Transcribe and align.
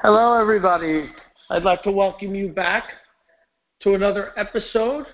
Hello, 0.00 0.40
everybody. 0.40 1.10
I'd 1.50 1.64
like 1.64 1.82
to 1.82 1.90
welcome 1.90 2.32
you 2.32 2.50
back 2.50 2.84
to 3.80 3.94
another 3.94 4.30
episode. 4.38 5.06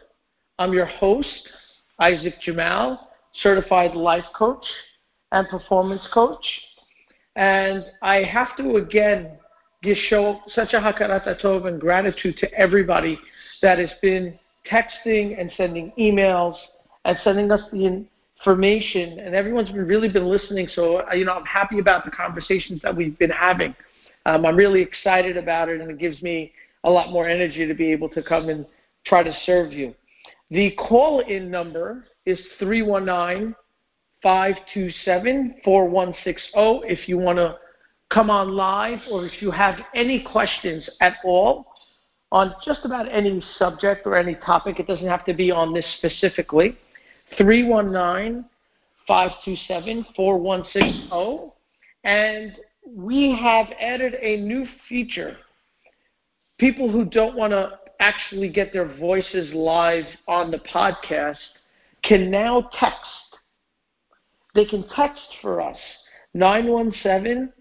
I'm 0.58 0.74
your 0.74 0.84
host, 0.84 1.48
Isaac 1.98 2.34
Jamal, 2.42 3.08
certified 3.40 3.94
life 3.94 4.26
coach 4.36 4.62
and 5.32 5.48
performance 5.48 6.06
coach. 6.12 6.44
And 7.34 7.82
I 8.02 8.24
have 8.24 8.58
to 8.58 8.76
again 8.76 9.38
give 9.82 9.96
show 10.10 10.40
such 10.48 10.74
a 10.74 10.80
hakarat 10.80 11.40
tov 11.42 11.66
and 11.66 11.80
gratitude 11.80 12.36
to 12.40 12.52
everybody 12.52 13.18
that 13.62 13.78
has 13.78 13.90
been 14.02 14.38
texting 14.70 15.40
and 15.40 15.50
sending 15.56 15.94
emails 15.98 16.56
and 17.06 17.16
sending 17.24 17.50
us 17.50 17.62
the 17.72 18.04
information. 18.36 19.18
And 19.18 19.34
everyone's 19.34 19.70
been 19.70 19.86
really 19.86 20.10
been 20.10 20.26
listening. 20.26 20.68
So 20.74 21.08
uh, 21.10 21.14
you 21.14 21.24
know, 21.24 21.32
I'm 21.32 21.46
happy 21.46 21.78
about 21.78 22.04
the 22.04 22.10
conversations 22.10 22.82
that 22.82 22.94
we've 22.94 23.18
been 23.18 23.30
having. 23.30 23.74
Um, 24.26 24.46
I'm 24.46 24.56
really 24.56 24.80
excited 24.80 25.36
about 25.36 25.68
it, 25.68 25.80
and 25.80 25.90
it 25.90 25.98
gives 25.98 26.22
me 26.22 26.52
a 26.84 26.90
lot 26.90 27.10
more 27.10 27.28
energy 27.28 27.66
to 27.66 27.74
be 27.74 27.90
able 27.92 28.08
to 28.10 28.22
come 28.22 28.48
and 28.48 28.66
try 29.04 29.22
to 29.22 29.32
serve 29.44 29.72
you. 29.72 29.94
The 30.50 30.72
call 30.72 31.20
in 31.20 31.50
number 31.50 32.04
is 32.26 32.38
319 32.58 33.54
527 34.22 35.56
4160 35.64 36.50
if 36.90 37.08
you 37.08 37.18
want 37.18 37.38
to 37.38 37.56
come 38.10 38.30
on 38.30 38.52
live 38.52 39.00
or 39.10 39.26
if 39.26 39.42
you 39.42 39.50
have 39.50 39.76
any 39.94 40.22
questions 40.22 40.88
at 41.00 41.14
all 41.24 41.66
on 42.32 42.54
just 42.64 42.80
about 42.84 43.10
any 43.12 43.42
subject 43.58 44.06
or 44.06 44.16
any 44.16 44.34
topic. 44.36 44.80
It 44.80 44.86
doesn't 44.86 45.06
have 45.06 45.24
to 45.26 45.34
be 45.34 45.50
on 45.50 45.72
this 45.72 45.86
specifically. 45.98 46.78
319 47.36 48.44
527 49.06 50.06
4160. 50.16 51.52
And 52.04 52.52
we 52.86 53.36
have 53.40 53.66
added 53.80 54.14
a 54.20 54.40
new 54.40 54.66
feature. 54.88 55.36
People 56.58 56.90
who 56.90 57.04
don't 57.04 57.36
want 57.36 57.52
to 57.52 57.78
actually 58.00 58.48
get 58.48 58.72
their 58.72 58.96
voices 58.96 59.52
live 59.54 60.04
on 60.28 60.50
the 60.50 60.58
podcast 60.58 61.38
can 62.02 62.30
now 62.30 62.70
text. 62.78 62.98
They 64.54 64.64
can 64.64 64.84
text 64.94 65.22
for 65.40 65.60
us 65.60 65.78
917 66.34 67.52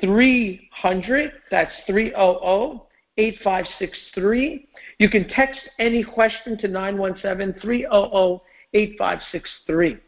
300, 0.00 1.32
that's 1.50 1.70
300 1.86 2.80
8563. 3.18 4.68
You 4.98 5.10
can 5.10 5.28
text 5.28 5.60
any 5.78 6.02
question 6.02 6.56
to 6.58 6.68
917 6.68 7.60
300 7.60 8.40
8563. 8.74 9.98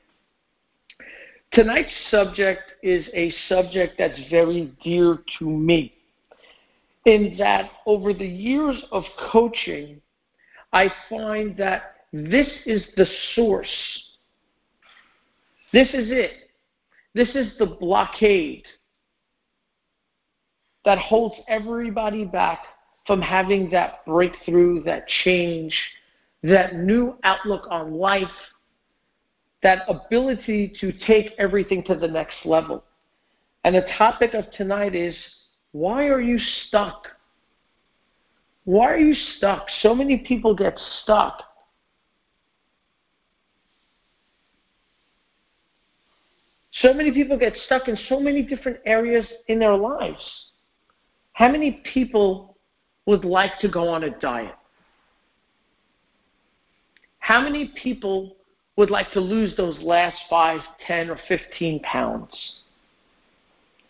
Tonight's 1.54 1.92
subject 2.10 2.62
is 2.82 3.06
a 3.14 3.32
subject 3.48 3.94
that's 3.98 4.18
very 4.28 4.74
dear 4.82 5.18
to 5.38 5.48
me 5.48 5.94
in 7.04 7.36
that 7.38 7.70
over 7.86 8.12
the 8.12 8.26
years 8.26 8.82
of 8.90 9.04
coaching, 9.30 10.00
I 10.72 10.90
find 11.08 11.56
that 11.58 11.96
this 12.12 12.48
is 12.66 12.82
the 12.96 13.06
source. 13.34 13.68
This 15.72 15.88
is 15.88 16.10
it. 16.10 16.32
This 17.14 17.28
is 17.34 17.52
the 17.58 17.66
blockade 17.66 18.64
that 20.84 20.98
holds 20.98 21.36
everybody 21.48 22.24
back 22.24 22.60
from 23.06 23.20
having 23.20 23.70
that 23.70 24.04
breakthrough, 24.06 24.82
that 24.84 25.06
change, 25.24 25.74
that 26.42 26.74
new 26.76 27.16
outlook 27.22 27.66
on 27.70 27.92
life, 27.92 28.26
that 29.64 29.80
ability 29.88 30.72
to 30.78 30.92
take 31.06 31.32
everything 31.38 31.82
to 31.82 31.94
the 31.94 32.06
next 32.06 32.36
level. 32.44 32.84
And 33.64 33.74
the 33.74 33.86
topic 33.96 34.34
of 34.34 34.44
tonight 34.52 34.94
is 34.94 35.16
why 35.72 36.04
are 36.08 36.20
you 36.20 36.38
stuck? 36.38 37.08
Why 38.64 38.92
are 38.92 38.98
you 38.98 39.14
stuck? 39.36 39.66
So 39.80 39.94
many 39.94 40.18
people 40.18 40.54
get 40.54 40.78
stuck. 41.02 41.42
So 46.72 46.92
many 46.92 47.10
people 47.10 47.38
get 47.38 47.54
stuck 47.64 47.88
in 47.88 47.96
so 48.08 48.20
many 48.20 48.42
different 48.42 48.78
areas 48.84 49.24
in 49.48 49.58
their 49.58 49.76
lives. 49.76 50.22
How 51.32 51.50
many 51.50 51.82
people 51.92 52.58
would 53.06 53.24
like 53.24 53.58
to 53.60 53.68
go 53.70 53.88
on 53.88 54.04
a 54.04 54.10
diet? 54.20 54.56
How 57.18 57.40
many 57.40 57.72
people 57.82 58.36
would 58.76 58.90
like 58.90 59.10
to 59.12 59.20
lose 59.20 59.56
those 59.56 59.78
last 59.78 60.16
5, 60.28 60.60
10, 60.86 61.10
or 61.10 61.18
15 61.28 61.80
pounds? 61.80 62.32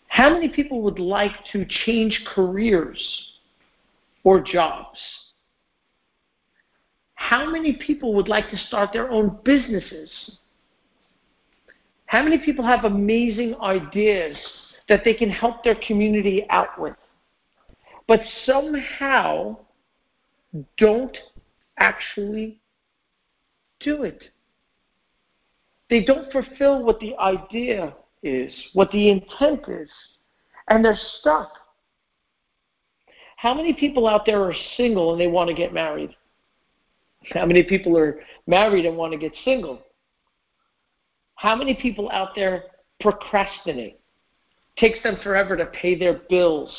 How 0.07 0.29
many 0.29 0.49
people 0.49 0.81
would 0.83 0.99
like 0.99 1.33
to 1.51 1.65
change 1.85 2.23
careers 2.27 3.31
or 4.23 4.39
jobs? 4.39 4.99
How 7.15 7.49
many 7.49 7.73
people 7.73 8.13
would 8.13 8.27
like 8.27 8.49
to 8.51 8.57
start 8.57 8.93
their 8.93 9.09
own 9.09 9.39
businesses? 9.43 10.09
How 12.05 12.21
many 12.23 12.37
people 12.37 12.63
have 12.63 12.85
amazing 12.85 13.55
ideas 13.61 14.37
that 14.87 15.01
they 15.03 15.13
can 15.13 15.29
help 15.29 15.63
their 15.63 15.75
community 15.87 16.45
out 16.49 16.79
with, 16.79 16.95
but 18.07 18.19
somehow 18.45 19.57
don't 20.77 21.17
actually 21.79 22.59
do 23.79 24.03
it? 24.03 24.23
They 25.89 26.03
don't 26.03 26.31
fulfill 26.31 26.83
what 26.83 26.99
the 26.99 27.15
idea 27.17 27.93
is, 28.23 28.51
what 28.73 28.91
the 28.91 29.09
intent 29.09 29.67
is, 29.67 29.89
and 30.67 30.83
they're 30.83 30.99
stuck. 31.19 31.51
How 33.37 33.53
many 33.53 33.73
people 33.73 34.07
out 34.07 34.25
there 34.25 34.41
are 34.41 34.53
single 34.77 35.11
and 35.11 35.21
they 35.21 35.27
want 35.27 35.49
to 35.49 35.53
get 35.53 35.73
married? 35.73 36.15
How 37.31 37.45
many 37.45 37.63
people 37.63 37.97
are 37.97 38.19
married 38.47 38.85
and 38.85 38.97
want 38.97 39.11
to 39.13 39.19
get 39.19 39.33
single? 39.43 39.81
How 41.35 41.55
many 41.55 41.75
people 41.75 42.09
out 42.11 42.29
there 42.35 42.63
procrastinate? 42.99 43.99
Takes 44.77 45.01
them 45.03 45.17
forever 45.21 45.55
to 45.55 45.65
pay 45.67 45.97
their 45.97 46.21
bills 46.29 46.73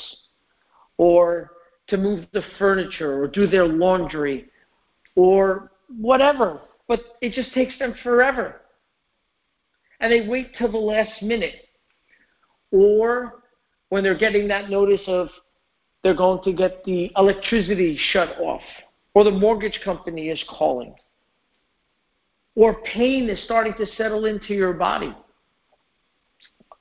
or 0.98 1.52
to 1.88 1.96
move 1.96 2.26
the 2.32 2.42
furniture 2.58 3.22
or 3.22 3.28
do 3.28 3.46
their 3.46 3.66
laundry 3.66 4.46
or 5.14 5.70
whatever, 6.00 6.60
but 6.88 7.00
it 7.20 7.32
just 7.32 7.52
takes 7.54 7.78
them 7.78 7.94
forever 8.02 8.62
and 10.00 10.12
they 10.12 10.28
wait 10.28 10.52
till 10.56 10.70
the 10.70 10.78
last 10.78 11.22
minute. 11.22 11.54
Or 12.70 13.42
when 13.88 14.02
they're 14.02 14.18
getting 14.18 14.48
that 14.48 14.68
notice 14.68 15.00
of 15.06 15.28
they're 16.02 16.14
going 16.14 16.42
to 16.44 16.52
get 16.52 16.84
the 16.84 17.10
electricity 17.16 17.98
shut 18.10 18.38
off, 18.38 18.62
or 19.14 19.24
the 19.24 19.30
mortgage 19.30 19.80
company 19.84 20.28
is 20.28 20.42
calling, 20.48 20.94
or 22.54 22.80
pain 22.82 23.28
is 23.28 23.42
starting 23.44 23.74
to 23.74 23.86
settle 23.96 24.26
into 24.26 24.54
your 24.54 24.72
body. 24.72 25.14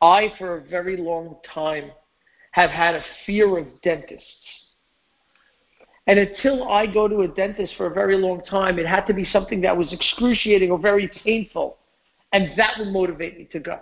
I, 0.02 0.34
for 0.38 0.58
a 0.58 0.62
very 0.62 0.98
long 0.98 1.38
time, 1.54 1.92
have 2.52 2.70
had 2.70 2.96
a 2.96 3.04
fear 3.26 3.58
of 3.58 3.66
dentists. 3.82 4.26
And 6.08 6.20
until 6.20 6.70
I 6.70 6.86
go 6.86 7.08
to 7.08 7.22
a 7.22 7.28
dentist 7.28 7.74
for 7.78 7.88
a 7.88 7.94
very 7.94 8.16
long 8.16 8.44
time, 8.46 8.78
it 8.78 8.86
had 8.86 9.06
to 9.08 9.14
be 9.14 9.26
something 9.26 9.62
that 9.62 9.76
was 9.76 9.92
excruciating 9.92 10.70
or 10.70 10.78
very 10.78 11.10
painful. 11.24 11.78
And 12.36 12.50
that 12.58 12.78
will 12.78 12.92
motivate 12.92 13.38
me 13.38 13.48
to 13.54 13.62
go. 13.62 13.80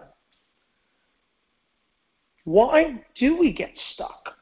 Why 2.44 3.04
do 3.20 3.36
we 3.36 3.52
get 3.52 3.72
stuck? 3.96 4.36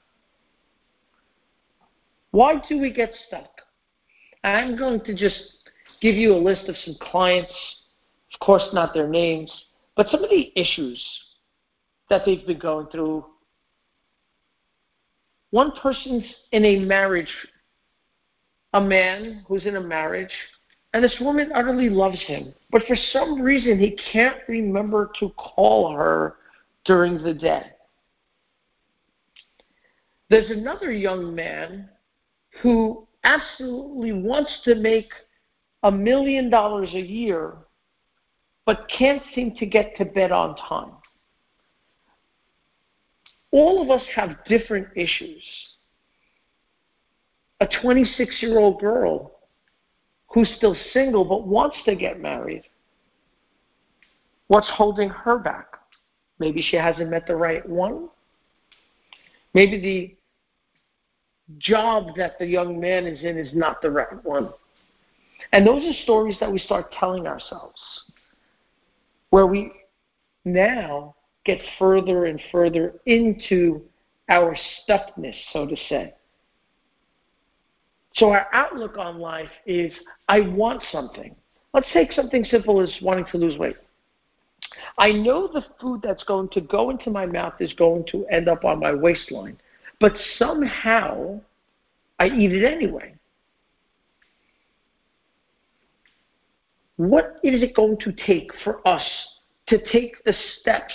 Why 2.32 2.56
do 2.68 2.78
we 2.78 2.92
get 2.92 3.14
stuck? 3.28 3.50
I'm 4.44 4.78
going 4.78 5.00
to 5.06 5.16
just 5.16 5.40
give 6.02 6.16
you 6.16 6.34
a 6.34 6.36
list 6.36 6.68
of 6.68 6.76
some 6.84 6.98
clients, 7.00 7.54
of 8.34 8.46
course, 8.46 8.66
not 8.74 8.94
their 8.94 9.08
names, 9.08 9.50
but 9.96 10.10
some 10.10 10.26
of 10.26 10.30
the 10.30 10.52
issues 10.60 11.02
that 12.10 12.24
they've 12.26 12.46
been 12.46 12.60
going 12.60 12.88
through. 12.88 13.24
One 15.52 15.72
person's 15.82 16.26
in 16.52 16.66
a 16.66 16.80
marriage, 16.80 17.34
a 18.74 18.82
man 18.82 19.46
who's 19.48 19.66
in 19.66 19.78
a 19.78 19.82
marriage 19.82 20.34
and 20.94 21.04
this 21.04 21.16
woman 21.22 21.52
utterly 21.56 21.90
loves 21.90 22.22
him. 22.24 22.54
But 22.70 22.84
for 22.86 22.96
some 23.12 23.42
reason, 23.42 23.80
he 23.80 23.98
can't 24.12 24.38
remember 24.48 25.12
to 25.20 25.30
call 25.30 25.94
her 25.96 26.36
during 26.86 27.24
the 27.24 27.34
day. 27.34 27.68
There's 30.30 30.50
another 30.50 30.92
young 30.92 31.34
man 31.34 31.90
who 32.62 33.08
absolutely 33.24 34.12
wants 34.12 34.52
to 34.66 34.76
make 34.76 35.10
a 35.84 35.92
million 35.92 36.50
dollars 36.50 36.90
a 36.94 37.02
year, 37.02 37.54
but 38.66 38.88
can't 38.98 39.22
seem 39.34 39.56
to 39.58 39.66
get 39.66 39.96
to 39.98 40.06
bed 40.06 40.32
on 40.32 40.56
time. 40.56 40.92
All 43.52 43.82
of 43.82 43.90
us 43.90 44.06
have 44.16 44.44
different 44.46 44.88
issues. 44.96 45.44
A 47.60 47.68
26 47.82 48.38
year 48.42 48.60
old 48.60 48.80
girl 48.80 49.41
who's 50.34 50.52
still 50.58 50.76
single 50.94 51.26
but 51.26 51.48
wants 51.48 51.78
to 51.86 51.96
get 51.96 52.20
married. 52.20 52.64
What's 54.48 54.70
holding 54.70 55.10
her 55.10 55.38
back? 55.38 55.78
Maybe 56.40 56.62
she 56.62 56.76
hasn't 56.76 57.10
met 57.10 57.28
the 57.28 57.36
right 57.36 57.68
one. 57.68 58.10
Maybe 59.54 59.80
the 59.80 60.16
job 61.58 62.16
that 62.18 62.40
the 62.40 62.46
young 62.46 62.80
man 62.80 63.06
is 63.06 63.24
in 63.24 63.38
is 63.38 63.54
not 63.54 63.82
the 63.82 63.92
right 63.92 64.24
one. 64.24 64.50
And 65.52 65.68
those 65.68 65.84
are 65.84 66.04
stories 66.04 66.38
that 66.40 66.52
we 66.52 66.60
start 66.60 66.92
telling 66.94 67.28
ourselves, 67.28 67.80
where 69.32 69.48
we 69.48 69.72
now 70.46 71.16
get 71.46 71.60
further 71.78 72.26
and 72.26 72.40
further 72.52 72.96
into 73.06 73.82
our 74.30 74.56
stuckness, 74.88 75.36
so 75.52 75.66
to 75.66 75.76
say. 75.90 76.14
So 78.16 78.30
our 78.32 78.48
outlook 78.54 78.98
on 78.98 79.20
life 79.20 79.50
is 79.66 79.92
I 80.28 80.42
want 80.42 80.84
something. 80.92 81.36
Let's 81.74 81.88
take 81.94 82.12
something 82.12 82.44
simple 82.44 82.82
as 82.82 82.94
wanting 83.02 83.26
to 83.32 83.38
lose 83.38 83.58
weight. 83.58 83.78
I 84.98 85.12
know 85.12 85.48
the 85.48 85.66
food 85.80 86.02
that's 86.04 86.24
going 86.24 86.50
to 86.50 86.62
go 86.62 86.90
into 86.90 87.10
my 87.10 87.26
mouth 87.26 87.54
is 87.60 87.74
going 87.74 88.06
to 88.12 88.26
end 88.28 88.48
up 88.48 88.66
on 88.66 88.80
my 88.80 88.94
waistline, 88.94 89.58
but 90.00 90.12
somehow 90.38 91.40
I 92.20 92.28
eat 92.28 92.52
it 92.52 92.66
anyway. 92.66 93.16
What 96.98 97.38
is 97.44 97.64
it 97.64 97.76
going 97.76 97.98
to 98.02 98.12
take 98.12 98.52
for 98.64 98.86
us 98.88 99.04
to 99.68 99.80
take 99.92 100.24
the 100.24 100.36
steps 100.60 100.94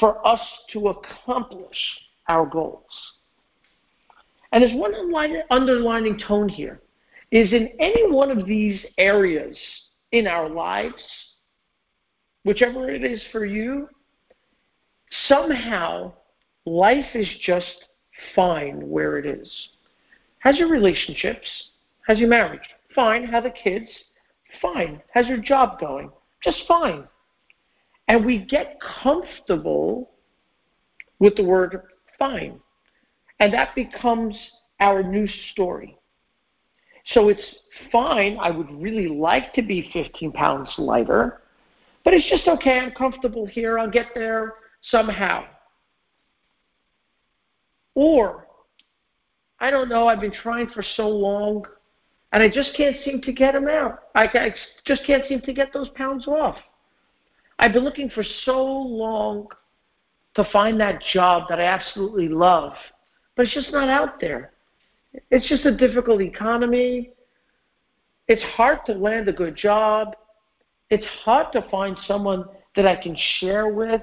for 0.00 0.26
us 0.26 0.40
to 0.72 0.88
accomplish 0.88 1.76
our 2.28 2.46
goals? 2.46 2.86
And 4.52 4.62
there's 4.62 4.76
one 4.76 4.94
underlining 5.50 6.18
tone 6.26 6.48
here 6.48 6.80
is 7.30 7.52
in 7.52 7.70
any 7.80 8.10
one 8.10 8.30
of 8.30 8.46
these 8.46 8.78
areas 8.98 9.56
in 10.12 10.26
our 10.26 10.48
lives, 10.48 11.02
whichever 12.44 12.90
it 12.90 13.02
is 13.02 13.22
for 13.32 13.46
you, 13.46 13.88
somehow 15.26 16.12
life 16.66 17.06
is 17.14 17.28
just 17.44 17.86
fine 18.36 18.88
where 18.88 19.18
it 19.18 19.24
is. 19.24 19.50
Has 20.40 20.58
your 20.58 20.68
relationships? 20.68 21.48
Has 22.06 22.18
your 22.18 22.28
marriage? 22.28 22.60
Fine. 22.94 23.24
Have 23.24 23.44
the 23.44 23.50
kids? 23.50 23.88
Fine. 24.60 25.00
Has 25.14 25.26
your 25.26 25.38
job 25.38 25.80
going? 25.80 26.10
Just 26.44 26.58
fine. 26.68 27.04
And 28.08 28.26
we 28.26 28.44
get 28.44 28.76
comfortable 29.02 30.10
with 31.18 31.36
the 31.36 31.44
word 31.44 31.80
fine. 32.18 32.60
And 33.42 33.52
that 33.54 33.74
becomes 33.74 34.36
our 34.78 35.02
new 35.02 35.26
story. 35.50 35.98
So 37.06 37.28
it's 37.28 37.44
fine. 37.90 38.38
I 38.40 38.52
would 38.52 38.70
really 38.80 39.08
like 39.08 39.52
to 39.54 39.62
be 39.62 39.90
15 39.92 40.30
pounds 40.30 40.72
lighter, 40.78 41.40
but 42.04 42.14
it's 42.14 42.30
just 42.30 42.46
okay. 42.46 42.78
I'm 42.78 42.92
comfortable 42.92 43.44
here. 43.44 43.80
I'll 43.80 43.90
get 43.90 44.10
there 44.14 44.54
somehow. 44.82 45.44
Or, 47.96 48.46
I 49.58 49.72
don't 49.72 49.88
know, 49.88 50.06
I've 50.06 50.20
been 50.20 50.32
trying 50.32 50.68
for 50.68 50.84
so 50.94 51.08
long 51.08 51.64
and 52.32 52.44
I 52.44 52.48
just 52.48 52.76
can't 52.76 52.94
seem 53.04 53.20
to 53.22 53.32
get 53.32 53.54
them 53.54 53.66
out. 53.66 54.04
I, 54.14 54.26
I 54.26 54.54
just 54.86 55.04
can't 55.04 55.24
seem 55.28 55.40
to 55.40 55.52
get 55.52 55.72
those 55.72 55.88
pounds 55.96 56.28
off. 56.28 56.58
I've 57.58 57.72
been 57.72 57.82
looking 57.82 58.08
for 58.08 58.22
so 58.44 58.62
long 58.64 59.48
to 60.36 60.44
find 60.52 60.78
that 60.78 61.02
job 61.12 61.48
that 61.48 61.58
I 61.58 61.64
absolutely 61.64 62.28
love, 62.28 62.74
but 63.36 63.46
it's 63.46 63.54
just 63.54 63.72
not 63.72 63.88
out 63.88 64.20
there. 64.20 64.52
It's 65.30 65.48
just 65.48 65.64
a 65.66 65.76
difficult 65.76 66.20
economy. 66.20 67.10
It's 68.28 68.42
hard 68.56 68.78
to 68.86 68.92
land 68.92 69.28
a 69.28 69.32
good 69.32 69.56
job. 69.56 70.14
It's 70.90 71.06
hard 71.24 71.52
to 71.52 71.66
find 71.70 71.96
someone 72.06 72.44
that 72.76 72.86
I 72.86 72.96
can 72.96 73.16
share 73.38 73.68
with. 73.68 74.02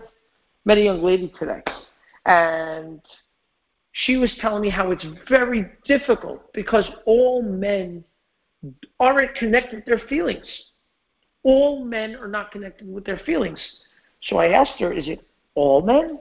Met 0.65 0.77
a 0.77 0.81
young 0.81 1.01
lady 1.01 1.31
today, 1.39 1.63
and 2.25 3.01
she 3.91 4.17
was 4.17 4.31
telling 4.39 4.61
me 4.61 4.69
how 4.69 4.91
it's 4.91 5.05
very 5.27 5.65
difficult 5.85 6.51
because 6.53 6.85
all 7.05 7.41
men 7.41 8.03
aren't 8.99 9.33
connected 9.35 9.77
with 9.77 9.85
their 9.85 10.07
feelings. 10.07 10.45
All 11.43 11.83
men 11.83 12.15
are 12.15 12.27
not 12.27 12.51
connected 12.51 12.91
with 12.91 13.05
their 13.05 13.19
feelings. 13.25 13.59
So 14.23 14.37
I 14.37 14.49
asked 14.49 14.79
her, 14.79 14.91
Is 14.91 15.07
it 15.07 15.25
all 15.55 15.81
men? 15.81 16.19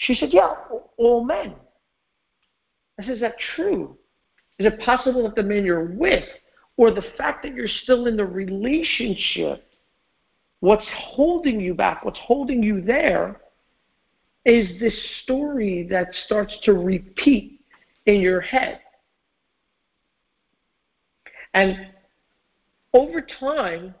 She 0.00 0.14
said, 0.14 0.30
Yeah, 0.32 0.54
all 0.96 1.24
men. 1.24 1.54
I 2.98 3.04
said, 3.04 3.14
Is 3.14 3.20
that 3.20 3.36
true? 3.54 3.96
Is 4.58 4.66
it 4.66 4.80
possible 4.80 5.22
that 5.24 5.34
the 5.34 5.42
man 5.42 5.64
you're 5.64 5.84
with 5.84 6.24
or 6.76 6.90
the 6.90 7.04
fact 7.16 7.42
that 7.42 7.54
you're 7.54 7.68
still 7.82 8.06
in 8.06 8.16
the 8.16 8.24
relationship, 8.24 9.64
what's 10.60 10.86
holding 10.94 11.60
you 11.60 11.74
back, 11.74 12.04
what's 12.04 12.18
holding 12.18 12.62
you 12.62 12.80
there, 12.80 13.40
is 14.46 14.80
this 14.80 14.94
story 15.22 15.86
that 15.90 16.08
starts 16.24 16.56
to 16.64 16.72
repeat 16.72 17.60
in 18.06 18.20
your 18.22 18.40
head. 18.40 18.80
And 21.52 21.90
over 22.94 23.20
time, 23.20 23.94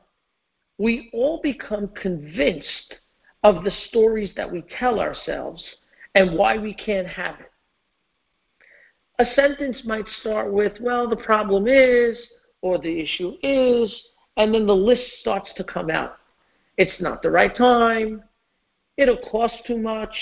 we 0.78 1.10
all 1.12 1.40
become 1.42 1.88
convinced 1.88 2.94
of 3.42 3.64
the 3.64 3.72
stories 3.88 4.30
that 4.36 4.50
we 4.50 4.64
tell 4.78 4.98
ourselves 4.98 5.62
and 6.14 6.36
why 6.36 6.58
we 6.58 6.74
can't 6.74 7.06
have 7.06 7.36
it. 7.40 7.50
A 9.18 9.34
sentence 9.34 9.82
might 9.84 10.06
start 10.20 10.52
with, 10.52 10.72
well, 10.80 11.08
the 11.08 11.16
problem 11.16 11.66
is, 11.66 12.16
or 12.62 12.78
the 12.78 13.00
issue 13.00 13.34
is, 13.42 13.94
and 14.36 14.54
then 14.54 14.66
the 14.66 14.72
list 14.72 15.02
starts 15.20 15.50
to 15.56 15.64
come 15.64 15.90
out. 15.90 16.16
It's 16.78 17.00
not 17.00 17.22
the 17.22 17.30
right 17.30 17.54
time. 17.54 18.22
It'll 18.96 19.18
cost 19.30 19.54
too 19.66 19.76
much. 19.76 20.14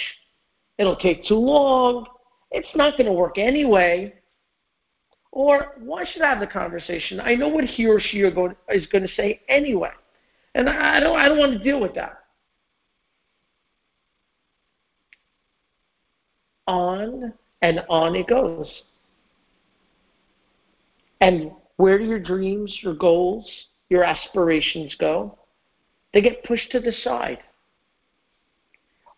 It'll 0.79 0.97
take 0.97 1.25
too 1.25 1.35
long. 1.35 2.07
It's 2.51 2.75
not 2.75 2.97
going 2.97 3.07
to 3.07 3.13
work 3.13 3.39
anyway. 3.39 4.15
Or 5.31 5.75
why 5.79 6.05
should 6.11 6.23
I 6.23 6.31
have 6.31 6.41
the 6.41 6.47
conversation? 6.47 7.21
I 7.21 7.35
know 7.35 7.49
what 7.49 7.65
he 7.65 7.87
or 7.87 8.01
she 8.01 8.21
is 8.21 8.35
going 8.35 9.07
to 9.07 9.15
say 9.15 9.41
anyway, 9.49 9.91
and 10.55 10.69
I 10.69 11.01
don't. 11.01 11.19
I 11.19 11.29
don't 11.29 11.39
want 11.39 11.53
to 11.53 11.63
deal 11.63 11.81
with 11.81 11.95
that. 11.97 12.18
On 16.69 17.33
and 17.63 17.83
on 17.89 18.15
it 18.15 18.29
goes. 18.29 18.69
And 21.21 21.51
where 21.77 21.99
your 21.99 22.21
dreams, 22.21 22.79
your 22.83 22.95
goals, 22.95 23.51
your 23.89 24.05
aspirations 24.05 24.95
go? 25.01 25.39
They 26.13 26.21
get 26.21 26.45
pushed 26.45 26.71
to 26.73 26.81
the 26.81 26.93
side. 27.03 27.39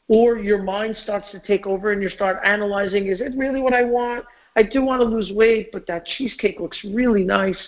Or 0.08 0.38
your 0.38 0.62
mind 0.62 0.96
starts 1.02 1.26
to 1.32 1.40
take 1.40 1.66
over 1.66 1.92
and 1.92 2.02
you 2.02 2.08
start 2.08 2.38
analyzing 2.44 3.08
is 3.08 3.20
it 3.20 3.32
really 3.36 3.60
what 3.60 3.74
I 3.74 3.82
want? 3.82 4.24
I 4.56 4.62
do 4.62 4.82
want 4.82 5.00
to 5.00 5.06
lose 5.08 5.32
weight, 5.32 5.70
but 5.72 5.86
that 5.86 6.04
cheesecake 6.04 6.60
looks 6.60 6.78
really 6.84 7.24
nice. 7.24 7.58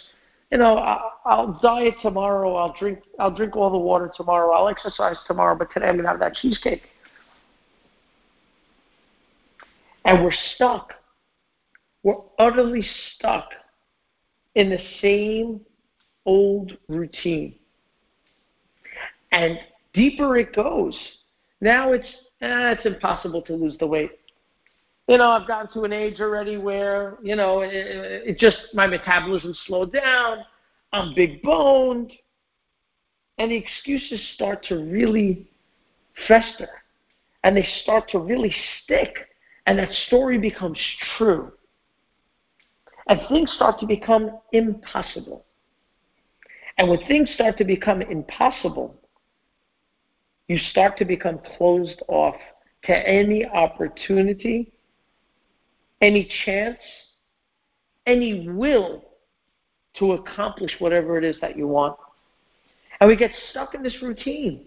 You 0.50 0.58
know, 0.58 0.76
I'll, 0.76 1.12
I'll 1.24 1.60
diet 1.60 1.94
tomorrow. 2.02 2.54
I'll 2.54 2.74
drink. 2.78 3.00
I'll 3.18 3.30
drink 3.30 3.56
all 3.56 3.70
the 3.70 3.78
water 3.78 4.12
tomorrow. 4.16 4.52
I'll 4.52 4.68
exercise 4.68 5.16
tomorrow. 5.26 5.56
But 5.56 5.72
today 5.72 5.86
I'm 5.86 5.96
gonna 5.96 6.08
have 6.08 6.20
that 6.20 6.34
cheesecake. 6.34 6.82
And 10.04 10.24
we're 10.24 10.32
stuck. 10.54 10.92
We're 12.02 12.20
utterly 12.38 12.84
stuck 13.14 13.48
in 14.54 14.70
the 14.70 14.80
same 15.00 15.60
old 16.26 16.76
routine. 16.88 17.54
And 19.30 19.58
deeper 19.94 20.36
it 20.36 20.54
goes. 20.54 20.98
Now 21.60 21.92
it's 21.92 22.06
eh, 22.40 22.72
it's 22.72 22.86
impossible 22.86 23.42
to 23.42 23.54
lose 23.54 23.76
the 23.78 23.86
weight. 23.86 24.10
You 25.08 25.18
know, 25.18 25.30
I've 25.30 25.48
gotten 25.48 25.72
to 25.74 25.82
an 25.82 25.92
age 25.92 26.20
already 26.20 26.56
where 26.56 27.18
you 27.22 27.36
know 27.36 27.60
it, 27.60 27.70
it 27.72 28.38
just 28.38 28.58
my 28.74 28.86
metabolism 28.86 29.54
slowed 29.66 29.92
down. 29.92 30.38
I'm 30.92 31.14
big 31.14 31.40
boned, 31.42 32.12
and 33.38 33.50
the 33.50 33.56
excuses 33.56 34.20
start 34.34 34.64
to 34.66 34.76
really 34.76 35.48
fester, 36.28 36.68
and 37.44 37.56
they 37.56 37.66
start 37.82 38.08
to 38.10 38.18
really 38.18 38.54
stick, 38.82 39.16
and 39.66 39.78
that 39.78 39.90
story 40.06 40.38
becomes 40.38 40.78
true 41.16 41.52
and 43.08 43.20
things 43.28 43.52
start 43.56 43.78
to 43.80 43.86
become 43.86 44.38
impossible. 44.52 45.44
And 46.78 46.88
when 46.88 47.04
things 47.06 47.30
start 47.34 47.58
to 47.58 47.64
become 47.64 48.02
impossible, 48.02 48.96
you 50.48 50.58
start 50.70 50.96
to 50.98 51.04
become 51.04 51.40
closed 51.56 52.02
off 52.08 52.36
to 52.84 53.08
any 53.08 53.46
opportunity, 53.46 54.72
any 56.00 56.28
chance, 56.44 56.78
any 58.06 58.48
will 58.48 59.04
to 59.98 60.12
accomplish 60.12 60.72
whatever 60.78 61.18
it 61.18 61.24
is 61.24 61.36
that 61.40 61.56
you 61.56 61.68
want. 61.68 61.96
And 63.00 63.08
we 63.08 63.16
get 63.16 63.30
stuck 63.50 63.74
in 63.74 63.82
this 63.82 63.96
routine. 64.02 64.66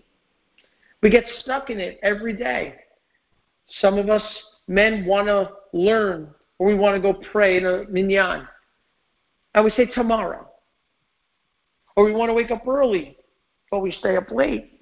We 1.02 1.10
get 1.10 1.26
stuck 1.40 1.70
in 1.70 1.80
it 1.80 2.00
every 2.04 2.34
day. 2.34 2.76
Some 3.82 3.98
of 3.98 4.10
us 4.10 4.24
men 4.68 5.06
want 5.06 5.28
to 5.28 5.52
learn 5.74 6.30
or 6.58 6.68
we 6.68 6.76
want 6.76 6.96
to 6.96 7.02
go 7.02 7.20
pray 7.32 7.58
in 7.58 7.66
a 7.66 7.84
minyan. 7.90 8.48
And 9.54 9.66
we 9.66 9.72
say 9.72 9.86
tomorrow. 9.86 10.50
Or 11.96 12.04
we 12.04 12.14
want 12.14 12.30
to 12.30 12.34
wake 12.34 12.52
up 12.52 12.68
early, 12.68 13.18
but 13.72 13.80
we 13.80 13.92
stay 13.92 14.18
up 14.18 14.30
late. 14.30 14.82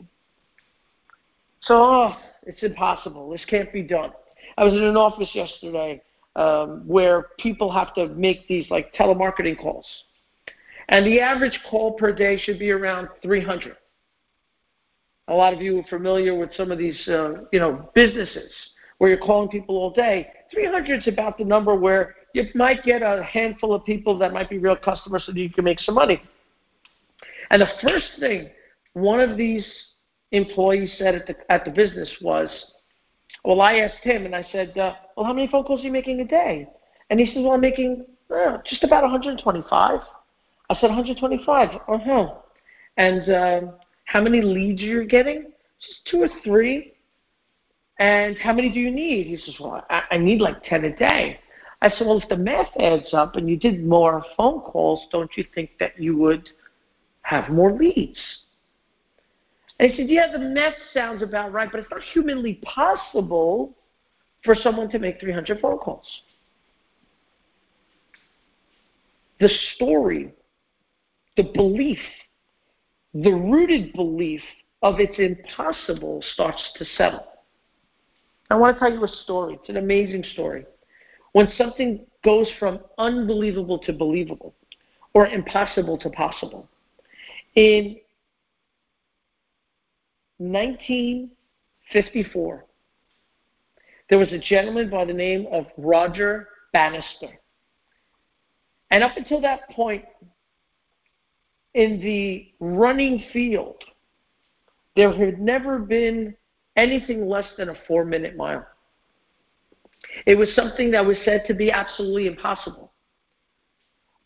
So, 1.61 1.75
oh, 1.75 2.15
it's 2.43 2.63
impossible. 2.63 3.29
This 3.29 3.45
can't 3.45 3.71
be 3.71 3.83
done. 3.83 4.11
I 4.57 4.63
was 4.63 4.73
in 4.73 4.83
an 4.83 4.97
office 4.97 5.29
yesterday 5.33 6.01
um, 6.35 6.83
where 6.87 7.27
people 7.39 7.71
have 7.71 7.93
to 7.95 8.07
make 8.09 8.47
these 8.47 8.69
like 8.69 8.93
telemarketing 8.95 9.59
calls. 9.59 9.85
And 10.89 11.05
the 11.05 11.21
average 11.21 11.57
call 11.69 11.93
per 11.93 12.11
day 12.11 12.37
should 12.37 12.59
be 12.59 12.71
around 12.71 13.09
300. 13.21 13.77
A 15.29 15.33
lot 15.33 15.53
of 15.53 15.61
you 15.61 15.79
are 15.79 15.83
familiar 15.83 16.37
with 16.37 16.49
some 16.57 16.71
of 16.71 16.77
these, 16.77 16.99
uh, 17.07 17.45
you 17.51 17.59
know, 17.59 17.89
businesses 17.95 18.51
where 19.03 19.09
you're 19.09 19.19
calling 19.19 19.49
people 19.49 19.75
all 19.75 19.91
day. 19.91 20.29
300 20.53 21.01
is 21.01 21.07
about 21.09 21.37
the 21.37 21.43
number 21.43 21.75
where 21.75 22.15
you 22.33 22.45
might 22.55 22.81
get 22.83 23.01
a 23.01 23.21
handful 23.21 23.73
of 23.73 23.83
people 23.83 24.17
that 24.17 24.31
might 24.31 24.49
be 24.49 24.59
real 24.59 24.77
customers 24.77 25.23
so 25.25 25.33
that 25.33 25.39
you 25.41 25.49
can 25.49 25.65
make 25.65 25.77
some 25.81 25.95
money. 25.95 26.21
And 27.49 27.61
the 27.61 27.67
first 27.85 28.05
thing 28.21 28.49
one 28.93 29.19
of 29.19 29.35
these 29.35 29.67
employees 30.31 30.89
said 30.97 31.15
at 31.15 31.27
the, 31.27 31.35
at 31.51 31.65
the 31.65 31.71
business 31.71 32.09
was, 32.21 32.49
well, 33.43 33.59
I 33.59 33.79
asked 33.79 34.03
him 34.03 34.25
and 34.25 34.33
I 34.33 34.47
said, 34.53 34.69
uh, 34.77 34.93
well, 35.17 35.25
how 35.25 35.33
many 35.33 35.49
phone 35.49 35.65
calls 35.65 35.81
are 35.81 35.83
you 35.83 35.91
making 35.91 36.21
a 36.21 36.25
day? 36.25 36.65
And 37.09 37.19
he 37.19 37.25
says, 37.25 37.39
well, 37.39 37.51
I'm 37.51 37.59
making 37.59 38.05
uh, 38.33 38.59
just 38.65 38.85
about 38.85 39.03
125. 39.03 39.99
I 40.69 40.75
said, 40.75 40.87
125. 40.87 41.69
Uh-huh. 41.89 42.35
And 42.95 43.29
uh, 43.29 43.61
how 44.05 44.21
many 44.21 44.41
leads 44.41 44.81
are 44.81 44.85
you're 44.85 45.03
getting? 45.03 45.51
Just 45.81 46.07
two 46.09 46.21
or 46.21 46.29
three. 46.41 46.92
And 47.99 48.37
how 48.37 48.53
many 48.53 48.69
do 48.69 48.79
you 48.79 48.91
need? 48.91 49.27
He 49.27 49.37
says, 49.37 49.55
well, 49.59 49.85
I, 49.89 50.03
I 50.11 50.17
need 50.17 50.41
like 50.41 50.63
10 50.63 50.85
a 50.85 50.95
day. 50.95 51.39
I 51.81 51.89
said, 51.89 52.07
well, 52.07 52.19
if 52.19 52.29
the 52.29 52.37
math 52.37 52.69
adds 52.79 53.13
up 53.13 53.35
and 53.35 53.49
you 53.49 53.57
did 53.57 53.85
more 53.85 54.23
phone 54.37 54.61
calls, 54.61 55.05
don't 55.11 55.29
you 55.35 55.45
think 55.53 55.71
that 55.79 55.99
you 55.99 56.17
would 56.17 56.49
have 57.23 57.49
more 57.49 57.73
leads? 57.73 58.19
And 59.79 59.91
he 59.91 59.97
said, 59.97 60.09
yeah, 60.09 60.31
the 60.31 60.39
math 60.39 60.75
sounds 60.93 61.21
about 61.21 61.51
right, 61.51 61.69
but 61.69 61.81
it's 61.81 61.91
not 61.91 62.01
humanly 62.13 62.55
possible 62.63 63.75
for 64.43 64.55
someone 64.55 64.89
to 64.91 64.99
make 64.99 65.19
300 65.19 65.59
phone 65.59 65.77
calls. 65.77 66.07
The 69.39 69.49
story, 69.75 70.31
the 71.35 71.51
belief, 71.53 71.99
the 73.13 73.31
rooted 73.31 73.93
belief 73.93 74.41
of 74.81 74.99
it's 74.99 75.19
impossible 75.19 76.23
starts 76.33 76.61
to 76.77 76.85
settle. 76.97 77.25
I 78.53 78.55
want 78.55 78.75
to 78.75 78.79
tell 78.79 78.93
you 78.93 79.03
a 79.03 79.07
story. 79.07 79.55
It's 79.55 79.69
an 79.69 79.77
amazing 79.77 80.23
story. 80.33 80.67
When 81.31 81.51
something 81.57 82.05
goes 82.23 82.47
from 82.59 82.81
unbelievable 82.99 83.79
to 83.79 83.91
believable 83.91 84.53
or 85.15 85.25
impossible 85.25 85.97
to 85.97 86.11
possible. 86.11 86.69
In 87.55 87.97
1954, 90.37 92.65
there 94.11 94.19
was 94.19 94.31
a 94.31 94.37
gentleman 94.37 94.91
by 94.91 95.05
the 95.05 95.13
name 95.13 95.47
of 95.51 95.65
Roger 95.75 96.49
Bannister. 96.73 97.39
And 98.91 99.03
up 99.03 99.17
until 99.17 99.41
that 99.41 99.67
point, 99.71 100.05
in 101.73 101.99
the 102.01 102.53
running 102.59 103.23
field, 103.33 103.83
there 104.95 105.11
had 105.11 105.39
never 105.39 105.79
been 105.79 106.35
anything 106.75 107.27
less 107.27 107.45
than 107.57 107.69
a 107.69 107.75
four 107.87 108.05
minute 108.05 108.35
mile. 108.35 108.65
It 110.25 110.35
was 110.35 110.49
something 110.55 110.91
that 110.91 111.05
was 111.05 111.17
said 111.25 111.43
to 111.47 111.53
be 111.53 111.71
absolutely 111.71 112.27
impossible. 112.27 112.91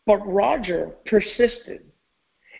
But 0.05 0.25
Roger 0.25 0.91
persisted. 1.05 1.85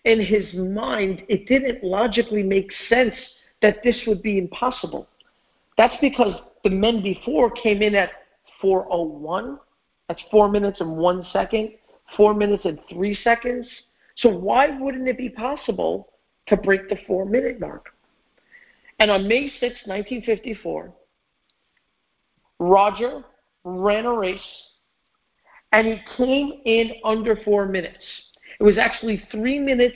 In 0.05 0.21
his 0.21 0.53
mind, 0.53 1.23
it 1.27 1.47
didn't 1.47 1.83
logically 1.83 2.43
make 2.43 2.69
sense 2.87 3.15
that 3.61 3.83
this 3.83 3.99
would 4.07 4.21
be 4.21 4.37
impossible. 4.37 5.07
That's 5.77 5.95
because 6.01 6.35
the 6.63 6.69
men 6.69 7.01
before 7.01 7.51
came 7.51 7.81
in 7.81 7.95
at 7.95 8.11
401. 8.61 9.59
That's 10.07 10.21
four 10.31 10.49
minutes 10.49 10.81
and 10.81 10.97
one 10.97 11.25
second, 11.33 11.71
four 12.15 12.33
minutes 12.33 12.65
and 12.65 12.79
three 12.89 13.17
seconds. 13.23 13.67
So 14.17 14.29
why 14.29 14.77
wouldn't 14.79 15.07
it 15.07 15.17
be 15.17 15.29
possible 15.29 16.09
to 16.47 16.57
break 16.57 16.89
the 16.89 16.97
four 17.05 17.25
minute 17.25 17.59
mark? 17.59 17.87
And 18.99 19.11
on 19.11 19.27
May 19.27 19.49
6, 19.59 19.61
1954, 19.61 20.93
Roger 22.59 23.23
ran 23.63 24.05
a 24.05 24.13
race 24.13 24.39
and 25.71 25.87
he 25.87 26.01
came 26.15 26.61
in 26.65 26.93
under 27.03 27.35
four 27.43 27.65
minutes. 27.65 28.03
It 28.59 28.63
was 28.63 28.77
actually 28.77 29.23
three 29.31 29.59
minutes, 29.59 29.95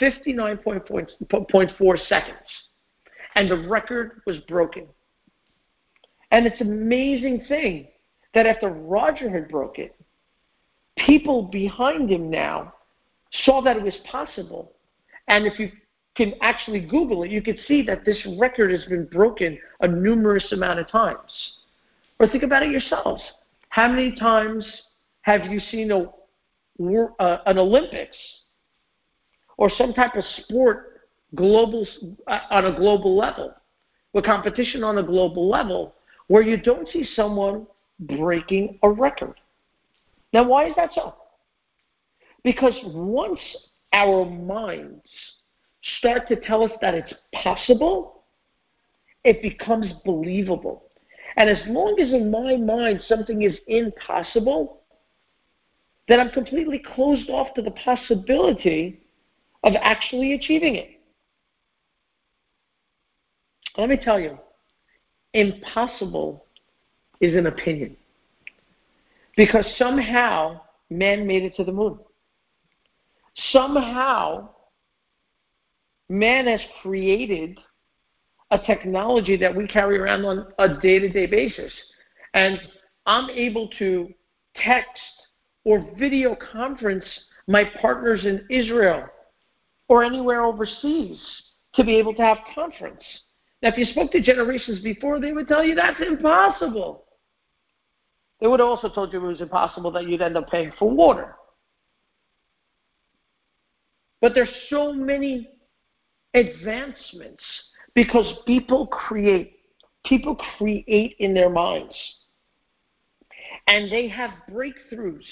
59.4 0.00 2.08
seconds. 2.08 2.36
And 3.34 3.50
the 3.50 3.68
record 3.68 4.22
was 4.26 4.38
broken. 4.48 4.86
And 6.32 6.46
it's 6.46 6.60
an 6.60 6.72
amazing 6.72 7.44
thing 7.48 7.88
that 8.34 8.46
after 8.46 8.70
Roger 8.70 9.30
had 9.30 9.48
broke 9.48 9.78
it, 9.78 9.94
people 11.06 11.42
behind 11.42 12.10
him 12.10 12.30
now 12.30 12.74
saw 13.44 13.60
that 13.62 13.76
it 13.76 13.82
was 13.82 13.96
possible. 14.10 14.72
And 15.28 15.46
if 15.46 15.58
you 15.58 15.70
can 16.16 16.34
actually 16.40 16.80
Google 16.80 17.22
it, 17.22 17.30
you 17.30 17.42
can 17.42 17.56
see 17.66 17.82
that 17.82 18.04
this 18.04 18.26
record 18.38 18.70
has 18.72 18.84
been 18.86 19.06
broken 19.06 19.58
a 19.80 19.88
numerous 19.88 20.52
amount 20.52 20.78
of 20.78 20.88
times. 20.88 21.30
Or 22.18 22.28
think 22.28 22.42
about 22.42 22.62
it 22.62 22.70
yourselves. 22.70 23.22
How 23.68 23.88
many 23.88 24.14
times 24.16 24.66
have 25.22 25.44
you 25.46 25.60
seen 25.70 25.90
a, 25.92 26.10
uh, 27.18 27.38
an 27.46 27.58
Olympics 27.58 28.16
or 29.56 29.70
some 29.70 29.92
type 29.92 30.16
of 30.16 30.24
sport 30.38 31.02
global 31.34 31.86
uh, 32.26 32.40
on 32.50 32.66
a 32.66 32.76
global 32.76 33.16
level, 33.16 33.54
with 34.12 34.24
competition 34.24 34.82
on 34.82 34.98
a 34.98 35.02
global 35.02 35.48
level, 35.48 35.94
where 36.26 36.42
you 36.42 36.56
don't 36.56 36.88
see 36.88 37.04
someone 37.14 37.66
breaking 38.00 38.78
a 38.82 38.90
record? 38.90 39.34
Now, 40.32 40.48
why 40.48 40.68
is 40.68 40.74
that 40.76 40.90
so? 40.94 41.14
Because 42.42 42.74
once 42.84 43.40
our 43.92 44.24
minds 44.24 45.02
start 45.98 46.28
to 46.28 46.36
tell 46.36 46.62
us 46.62 46.72
that 46.80 46.94
it's 46.94 47.12
possible, 47.32 48.24
it 49.24 49.42
becomes 49.42 49.86
believable. 50.04 50.84
And 51.36 51.48
as 51.48 51.58
long 51.66 51.98
as 52.00 52.12
in 52.12 52.30
my 52.30 52.56
mind 52.56 53.00
something 53.06 53.42
is 53.42 53.56
impossible, 53.66 54.80
then 56.08 56.20
I'm 56.20 56.30
completely 56.30 56.82
closed 56.94 57.30
off 57.30 57.54
to 57.54 57.62
the 57.62 57.70
possibility 57.70 59.00
of 59.62 59.74
actually 59.80 60.34
achieving 60.34 60.74
it. 60.74 60.88
Let 63.76 63.88
me 63.88 63.96
tell 63.96 64.18
you, 64.18 64.38
impossible 65.34 66.44
is 67.20 67.34
an 67.36 67.46
opinion. 67.46 67.96
Because 69.36 69.64
somehow 69.78 70.60
man 70.90 71.26
made 71.26 71.44
it 71.44 71.54
to 71.56 71.64
the 71.64 71.72
moon. 71.72 71.98
Somehow 73.52 74.48
man 76.10 76.46
has 76.48 76.60
created 76.82 77.56
a 78.50 78.58
technology 78.58 79.36
that 79.36 79.54
we 79.54 79.66
carry 79.68 79.96
around 79.96 80.24
on 80.24 80.52
a 80.58 80.80
day 80.80 80.98
to 80.98 81.08
day 81.08 81.26
basis. 81.26 81.72
And 82.34 82.60
I'm 83.06 83.30
able 83.30 83.70
to 83.78 84.08
text 84.56 85.00
or 85.64 85.86
video 85.98 86.36
conference 86.52 87.04
my 87.46 87.64
partners 87.80 88.24
in 88.24 88.44
Israel 88.50 89.06
or 89.88 90.02
anywhere 90.02 90.44
overseas 90.44 91.18
to 91.74 91.84
be 91.84 91.96
able 91.96 92.14
to 92.14 92.22
have 92.22 92.38
conference. 92.54 93.02
Now, 93.62 93.68
if 93.68 93.78
you 93.78 93.84
spoke 93.84 94.10
to 94.12 94.20
generations 94.20 94.82
before, 94.82 95.20
they 95.20 95.32
would 95.32 95.46
tell 95.46 95.64
you 95.64 95.76
that's 95.76 96.00
impossible. 96.00 97.04
They 98.40 98.48
would 98.48 98.58
have 98.58 98.68
also 98.68 98.88
told 98.88 99.12
you 99.12 99.24
it 99.24 99.28
was 99.28 99.40
impossible 99.40 99.92
that 99.92 100.08
you'd 100.08 100.22
end 100.22 100.36
up 100.36 100.50
paying 100.50 100.72
for 100.78 100.90
water. 100.90 101.36
But 104.20 104.34
there's 104.34 104.52
so 104.70 104.92
many 104.92 105.50
advancements 106.34 107.42
because 107.94 108.40
people 108.46 108.86
create. 108.86 109.56
People 110.04 110.36
create 110.56 111.16
in 111.18 111.34
their 111.34 111.50
minds. 111.50 111.94
And 113.66 113.90
they 113.90 114.08
have 114.08 114.30
breakthroughs 114.50 115.24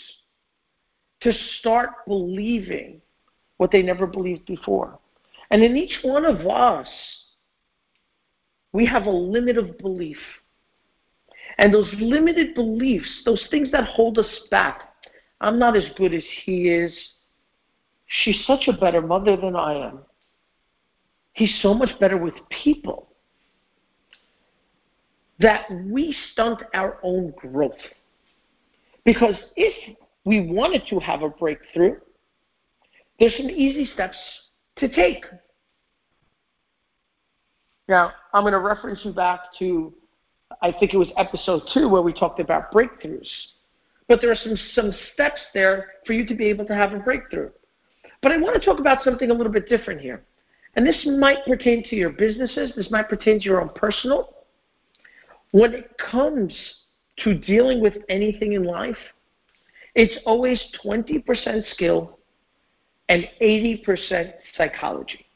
to 1.20 1.32
start 1.58 1.90
believing 2.06 3.00
what 3.56 3.70
they 3.70 3.82
never 3.82 4.06
believed 4.06 4.46
before. 4.46 4.98
And 5.50 5.62
in 5.62 5.76
each 5.76 5.98
one 6.02 6.24
of 6.24 6.46
us, 6.46 6.88
we 8.72 8.84
have 8.86 9.06
a 9.06 9.10
limit 9.10 9.56
of 9.56 9.78
belief. 9.78 10.18
And 11.56 11.72
those 11.72 11.92
limited 11.98 12.54
beliefs, 12.54 13.08
those 13.24 13.44
things 13.50 13.70
that 13.72 13.84
hold 13.84 14.18
us 14.18 14.40
back, 14.50 14.82
I'm 15.40 15.58
not 15.58 15.76
as 15.76 15.84
good 15.96 16.12
as 16.12 16.22
he 16.44 16.68
is. 16.68 16.92
She's 18.06 18.44
such 18.46 18.68
a 18.68 18.78
better 18.78 19.00
mother 19.00 19.36
than 19.36 19.56
I 19.56 19.88
am. 19.88 20.00
He's 21.38 21.56
so 21.62 21.72
much 21.72 21.90
better 22.00 22.16
with 22.16 22.34
people 22.64 23.06
that 25.38 25.66
we 25.86 26.12
stunt 26.32 26.60
our 26.74 26.98
own 27.04 27.32
growth. 27.36 27.78
Because 29.04 29.36
if 29.54 29.96
we 30.24 30.50
wanted 30.50 30.82
to 30.90 30.98
have 30.98 31.22
a 31.22 31.28
breakthrough, 31.28 31.94
there's 33.20 33.36
some 33.36 33.48
easy 33.48 33.88
steps 33.94 34.16
to 34.78 34.88
take. 34.88 35.24
Now, 37.88 38.10
I'm 38.34 38.42
going 38.42 38.52
to 38.52 38.58
reference 38.58 38.98
you 39.04 39.12
back 39.12 39.38
to 39.60 39.94
I 40.60 40.72
think 40.72 40.92
it 40.92 40.96
was 40.96 41.08
episode 41.16 41.62
two 41.72 41.88
where 41.88 42.02
we 42.02 42.12
talked 42.12 42.40
about 42.40 42.72
breakthroughs. 42.72 43.28
But 44.08 44.20
there 44.20 44.32
are 44.32 44.36
some, 44.42 44.56
some 44.74 44.92
steps 45.14 45.40
there 45.54 45.86
for 46.04 46.14
you 46.14 46.26
to 46.26 46.34
be 46.34 46.46
able 46.46 46.64
to 46.64 46.74
have 46.74 46.94
a 46.94 46.98
breakthrough. 46.98 47.50
But 48.22 48.32
I 48.32 48.38
want 48.38 48.60
to 48.60 48.66
talk 48.66 48.80
about 48.80 49.04
something 49.04 49.30
a 49.30 49.34
little 49.34 49.52
bit 49.52 49.68
different 49.68 50.00
here. 50.00 50.24
And 50.76 50.86
this 50.86 51.06
might 51.06 51.44
pertain 51.46 51.82
to 51.84 51.96
your 51.96 52.10
businesses, 52.10 52.72
this 52.76 52.90
might 52.90 53.08
pertain 53.08 53.38
to 53.40 53.44
your 53.44 53.60
own 53.60 53.70
personal. 53.74 54.34
When 55.50 55.72
it 55.72 55.90
comes 55.98 56.54
to 57.24 57.34
dealing 57.34 57.80
with 57.80 57.94
anything 58.08 58.52
in 58.52 58.64
life, 58.64 58.96
it's 59.94 60.16
always 60.24 60.62
20% 60.84 61.70
skill 61.72 62.18
and 63.08 63.26
80% 63.40 64.32
psychology. 64.56 65.26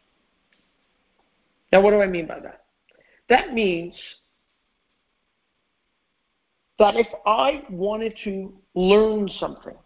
Now, 1.73 1.81
what 1.81 1.91
do 1.91 2.03
I 2.03 2.07
mean 2.07 2.27
by 2.27 2.39
that? 2.41 2.65
That 3.29 3.55
means 3.55 3.95
that 6.79 6.97
if 6.97 7.07
I 7.25 7.63
wanted 7.71 8.15
to 8.25 8.53
learn 8.75 9.29
something, 9.41 9.77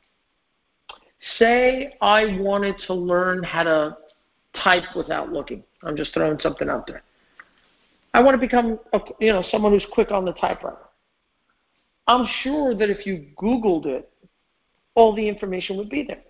say 1.38 1.94
I 2.00 2.38
wanted 2.40 2.76
to 2.86 2.94
learn 2.94 3.42
how 3.44 3.62
to 3.62 3.96
type 4.62 4.84
without 4.94 5.32
looking. 5.32 5.62
I'm 5.82 5.96
just 5.96 6.12
throwing 6.14 6.38
something 6.40 6.68
out 6.68 6.86
there. 6.86 7.02
I 8.14 8.20
want 8.22 8.34
to 8.34 8.38
become, 8.38 8.78
a, 8.92 9.00
you 9.20 9.32
know, 9.32 9.44
someone 9.50 9.72
who's 9.72 9.86
quick 9.92 10.10
on 10.10 10.24
the 10.24 10.32
typewriter. 10.32 10.78
I'm 12.06 12.26
sure 12.42 12.74
that 12.74 12.88
if 12.88 13.04
you 13.04 13.26
Googled 13.36 13.86
it, 13.86 14.10
all 14.94 15.14
the 15.14 15.28
information 15.28 15.76
would 15.76 15.90
be 15.90 16.04
there. 16.04 16.22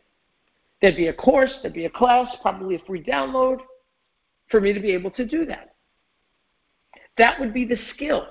There'd 0.82 0.96
be 0.96 1.06
a 1.08 1.12
course, 1.12 1.52
there'd 1.62 1.74
be 1.74 1.84
a 1.84 1.90
class, 1.90 2.28
probably 2.42 2.74
a 2.74 2.78
free 2.80 3.02
download 3.02 3.58
for 4.50 4.60
me 4.60 4.72
to 4.72 4.80
be 4.80 4.92
able 4.92 5.10
to 5.12 5.26
do 5.26 5.46
that. 5.46 5.74
That 7.18 7.40
would 7.40 7.54
be 7.54 7.64
the 7.64 7.78
skill. 7.94 8.26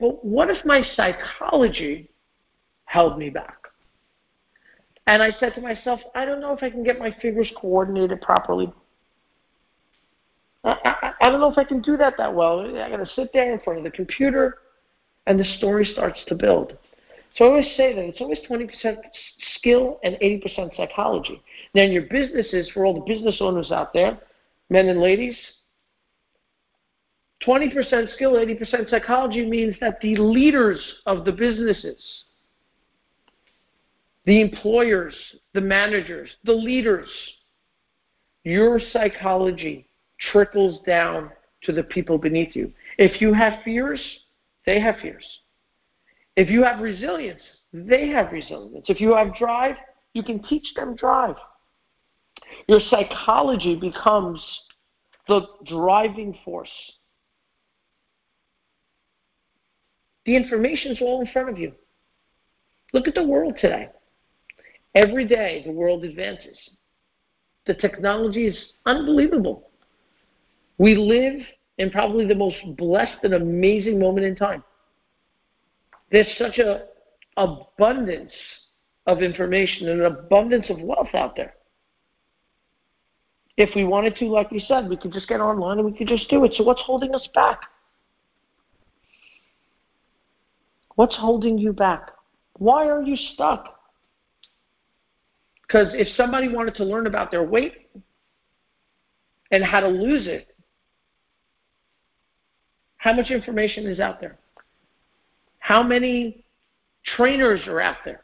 But 0.00 0.24
what 0.24 0.50
if 0.50 0.64
my 0.64 0.82
psychology 0.94 2.10
held 2.84 3.18
me 3.18 3.30
back? 3.30 3.65
And 5.06 5.22
I 5.22 5.30
said 5.38 5.54
to 5.54 5.60
myself, 5.60 6.00
I 6.14 6.24
don't 6.24 6.40
know 6.40 6.52
if 6.52 6.62
I 6.62 6.70
can 6.70 6.82
get 6.82 6.98
my 6.98 7.14
fingers 7.22 7.50
coordinated 7.56 8.20
properly. 8.20 8.72
I, 10.64 10.76
I, 10.84 11.12
I 11.20 11.30
don't 11.30 11.40
know 11.40 11.50
if 11.50 11.58
I 11.58 11.64
can 11.64 11.80
do 11.80 11.96
that 11.96 12.14
that 12.18 12.34
well. 12.34 12.60
I 12.60 12.90
got 12.90 12.96
to 12.96 13.06
sit 13.14 13.30
there 13.32 13.52
in 13.52 13.60
front 13.60 13.78
of 13.78 13.84
the 13.84 13.90
computer, 13.90 14.58
and 15.26 15.38
the 15.38 15.44
story 15.58 15.84
starts 15.84 16.18
to 16.26 16.34
build. 16.34 16.76
So 17.36 17.44
I 17.44 17.48
always 17.48 17.66
say 17.76 17.94
that 17.94 18.02
it's 18.02 18.20
always 18.20 18.38
20% 18.48 18.96
skill 19.56 20.00
and 20.02 20.16
80% 20.16 20.76
psychology. 20.76 21.42
Now, 21.74 21.82
in 21.82 21.92
your 21.92 22.06
businesses, 22.10 22.70
for 22.72 22.86
all 22.86 22.94
the 22.94 23.14
business 23.14 23.36
owners 23.40 23.70
out 23.70 23.92
there, 23.92 24.18
men 24.70 24.88
and 24.88 25.00
ladies, 25.00 25.36
20% 27.46 28.14
skill, 28.14 28.32
80% 28.32 28.88
psychology 28.88 29.44
means 29.44 29.76
that 29.80 30.00
the 30.00 30.16
leaders 30.16 30.80
of 31.04 31.24
the 31.26 31.32
businesses, 31.32 32.02
the 34.26 34.40
employers, 34.40 35.14
the 35.54 35.60
managers, 35.60 36.28
the 36.44 36.52
leaders, 36.52 37.08
your 38.42 38.80
psychology 38.92 39.88
trickles 40.32 40.80
down 40.84 41.30
to 41.62 41.72
the 41.72 41.82
people 41.82 42.18
beneath 42.18 42.54
you. 42.54 42.72
If 42.98 43.20
you 43.20 43.32
have 43.32 43.62
fears, 43.64 44.00
they 44.66 44.80
have 44.80 44.96
fears. 45.00 45.24
If 46.36 46.50
you 46.50 46.64
have 46.64 46.80
resilience, 46.80 47.40
they 47.72 48.08
have 48.08 48.32
resilience. 48.32 48.86
If 48.88 49.00
you 49.00 49.14
have 49.14 49.34
drive, 49.36 49.76
you 50.12 50.22
can 50.22 50.42
teach 50.42 50.74
them 50.74 50.96
drive. 50.96 51.36
Your 52.68 52.80
psychology 52.90 53.76
becomes 53.76 54.44
the 55.28 55.42
driving 55.66 56.36
force. 56.44 56.70
The 60.24 60.36
information 60.36 60.92
is 60.92 60.98
all 61.00 61.20
in 61.20 61.28
front 61.28 61.48
of 61.48 61.58
you. 61.58 61.72
Look 62.92 63.06
at 63.06 63.14
the 63.14 63.26
world 63.26 63.54
today. 63.60 63.88
Every 64.96 65.26
day, 65.26 65.62
the 65.66 65.72
world 65.72 66.04
advances. 66.04 66.56
The 67.66 67.74
technology 67.74 68.46
is 68.46 68.56
unbelievable. 68.86 69.68
We 70.78 70.96
live 70.96 71.46
in 71.76 71.90
probably 71.90 72.26
the 72.26 72.34
most 72.34 72.56
blessed 72.78 73.22
and 73.22 73.34
amazing 73.34 73.98
moment 73.98 74.24
in 74.24 74.34
time. 74.34 74.64
There's 76.10 76.34
such 76.38 76.56
an 76.56 76.80
abundance 77.36 78.32
of 79.06 79.20
information 79.20 79.88
and 79.90 80.00
an 80.00 80.06
abundance 80.06 80.70
of 80.70 80.80
wealth 80.80 81.14
out 81.14 81.36
there. 81.36 81.54
If 83.58 83.74
we 83.76 83.84
wanted 83.84 84.16
to, 84.16 84.26
like 84.26 84.50
we 84.50 84.60
said, 84.60 84.88
we 84.88 84.96
could 84.96 85.12
just 85.12 85.28
get 85.28 85.40
online 85.40 85.78
and 85.78 85.86
we 85.86 85.96
could 85.96 86.08
just 86.08 86.30
do 86.30 86.42
it. 86.44 86.54
So, 86.54 86.64
what's 86.64 86.82
holding 86.82 87.14
us 87.14 87.28
back? 87.34 87.60
What's 90.94 91.16
holding 91.16 91.58
you 91.58 91.74
back? 91.74 92.12
Why 92.54 92.88
are 92.88 93.02
you 93.02 93.16
stuck? 93.16 93.75
Because 95.66 95.88
if 95.92 96.08
somebody 96.16 96.48
wanted 96.48 96.74
to 96.76 96.84
learn 96.84 97.06
about 97.06 97.30
their 97.30 97.42
weight 97.42 97.88
and 99.50 99.64
how 99.64 99.80
to 99.80 99.88
lose 99.88 100.26
it, 100.26 100.54
how 102.98 103.12
much 103.12 103.30
information 103.30 103.86
is 103.86 104.00
out 104.00 104.20
there? 104.20 104.38
How 105.58 105.82
many 105.82 106.44
trainers 107.16 107.60
are 107.66 107.80
out 107.80 107.98
there? 108.04 108.22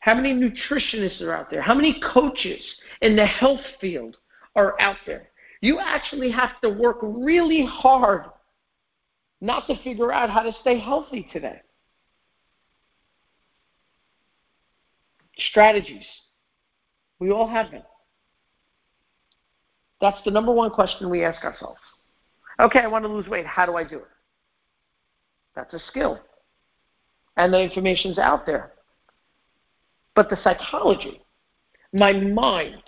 How 0.00 0.14
many 0.14 0.32
nutritionists 0.32 1.20
are 1.20 1.32
out 1.32 1.50
there? 1.50 1.60
How 1.60 1.74
many 1.74 2.00
coaches 2.12 2.62
in 3.02 3.16
the 3.16 3.26
health 3.26 3.60
field 3.80 4.16
are 4.54 4.80
out 4.80 4.96
there? 5.06 5.28
You 5.60 5.80
actually 5.80 6.30
have 6.30 6.60
to 6.62 6.70
work 6.70 6.98
really 7.02 7.66
hard 7.68 8.26
not 9.40 9.66
to 9.66 9.82
figure 9.82 10.12
out 10.12 10.30
how 10.30 10.42
to 10.42 10.52
stay 10.60 10.78
healthy 10.78 11.28
today. 11.32 11.60
Strategies. 15.56 16.04
We 17.18 17.30
all 17.30 17.48
have 17.48 17.70
them. 17.70 17.82
That's 20.02 20.18
the 20.26 20.30
number 20.30 20.52
one 20.52 20.70
question 20.70 21.08
we 21.08 21.24
ask 21.24 21.42
ourselves. 21.42 21.80
Okay, 22.60 22.80
I 22.80 22.86
want 22.88 23.06
to 23.06 23.08
lose 23.10 23.26
weight. 23.26 23.46
How 23.46 23.64
do 23.64 23.74
I 23.74 23.82
do 23.82 23.96
it? 23.96 24.04
That's 25.54 25.72
a 25.72 25.78
skill. 25.88 26.20
And 27.38 27.54
the 27.54 27.62
information's 27.62 28.18
out 28.18 28.44
there. 28.44 28.72
But 30.14 30.28
the 30.28 30.36
psychology, 30.44 31.22
my 31.94 32.12
mind, 32.12 32.82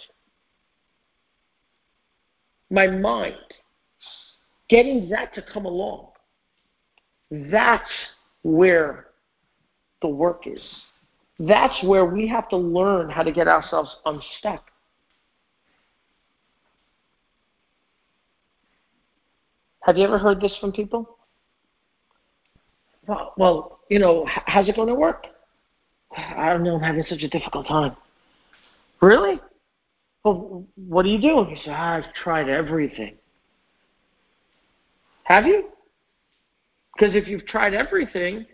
my 2.70 2.86
mind, 2.86 3.36
getting 4.68 5.08
that 5.08 5.34
to 5.36 5.42
come 5.54 5.64
along, 5.64 6.08
that's 7.30 7.90
where 8.42 9.06
the 10.02 10.08
work 10.08 10.42
is. 10.46 10.60
That's 11.38 11.82
where 11.84 12.04
we 12.04 12.26
have 12.28 12.48
to 12.48 12.56
learn 12.56 13.10
how 13.10 13.22
to 13.22 13.30
get 13.30 13.46
ourselves 13.46 13.94
unstuck. 14.04 14.70
Have 19.82 19.96
you 19.96 20.04
ever 20.04 20.18
heard 20.18 20.40
this 20.40 20.56
from 20.60 20.72
people? 20.72 21.18
Well, 23.06 23.32
well 23.36 23.80
you 23.88 23.98
know, 23.98 24.26
how's 24.26 24.68
it 24.68 24.76
going 24.76 24.88
to 24.88 24.94
work? 24.94 25.26
I 26.16 26.52
don't 26.52 26.62
know, 26.62 26.76
I'm 26.76 26.82
having 26.82 27.04
such 27.08 27.22
a 27.22 27.28
difficult 27.28 27.66
time. 27.66 27.96
Really? 29.00 29.40
Well, 30.24 30.66
what 30.76 31.06
are 31.06 31.08
you 31.08 31.20
doing? 31.20 31.54
He 31.54 31.62
said, 31.64 31.74
I've 31.74 32.12
tried 32.14 32.48
everything. 32.48 33.16
Have 35.24 35.46
you? 35.46 35.70
Because 36.94 37.14
if 37.14 37.28
you've 37.28 37.46
tried 37.46 37.74
everything, 37.74 38.46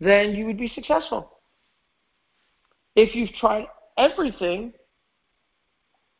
then 0.00 0.34
you 0.34 0.46
would 0.46 0.58
be 0.58 0.68
successful. 0.74 1.33
If 2.96 3.14
you've 3.14 3.32
tried 3.40 3.66
everything, 3.96 4.72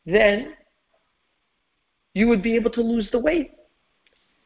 then 0.07 0.55
you 2.15 2.29
would 2.29 2.43
be 2.43 2.55
able 2.55 2.71
to 2.73 2.81
lose 2.81 3.09
the 3.11 3.19
weight. 3.19 3.53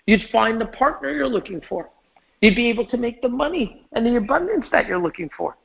You'd 0.07 0.23
find 0.33 0.61
the 0.61 0.67
partner 0.67 1.11
you're 1.11 1.29
looking 1.29 1.61
for. 1.69 1.91
You'd 2.41 2.57
be 2.57 2.69
able 2.69 2.87
to 2.87 2.97
make 2.97 3.21
the 3.21 3.29
money 3.29 3.87
and 3.93 4.07
the 4.07 4.17
abundance 4.17 4.67
that 4.73 4.87
you're 4.87 5.03
looking 5.03 5.29
for. 5.37 5.57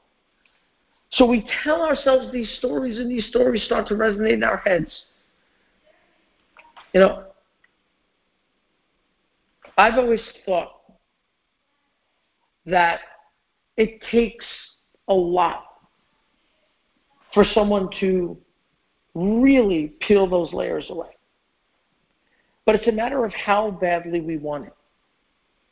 So 1.12 1.26
we 1.26 1.48
tell 1.64 1.84
ourselves 1.84 2.32
these 2.32 2.52
stories, 2.58 2.98
and 2.98 3.10
these 3.10 3.28
stories 3.28 3.64
start 3.64 3.88
to 3.90 3.94
resonate 3.94 4.34
in 4.34 4.44
our 4.44 4.58
heads. 4.58 4.90
You 6.92 7.02
know, 7.02 7.26
I've 9.78 9.98
always 9.98 10.22
thought 10.46 10.82
that 12.66 13.02
it 13.78 14.02
takes 14.12 14.46
a 15.08 15.14
lot 15.14 15.73
for 17.34 17.46
someone 17.54 17.90
to 18.00 18.38
really 19.16 19.94
peel 20.00 20.28
those 20.28 20.54
layers 20.54 20.86
away. 20.90 21.10
But 22.66 22.76
it's 22.76 22.88
a 22.88 22.92
matter 22.92 23.26
of 23.26 23.34
how 23.34 23.72
badly 23.72 24.22
we 24.22 24.38
want 24.38 24.68
it. 24.68 24.74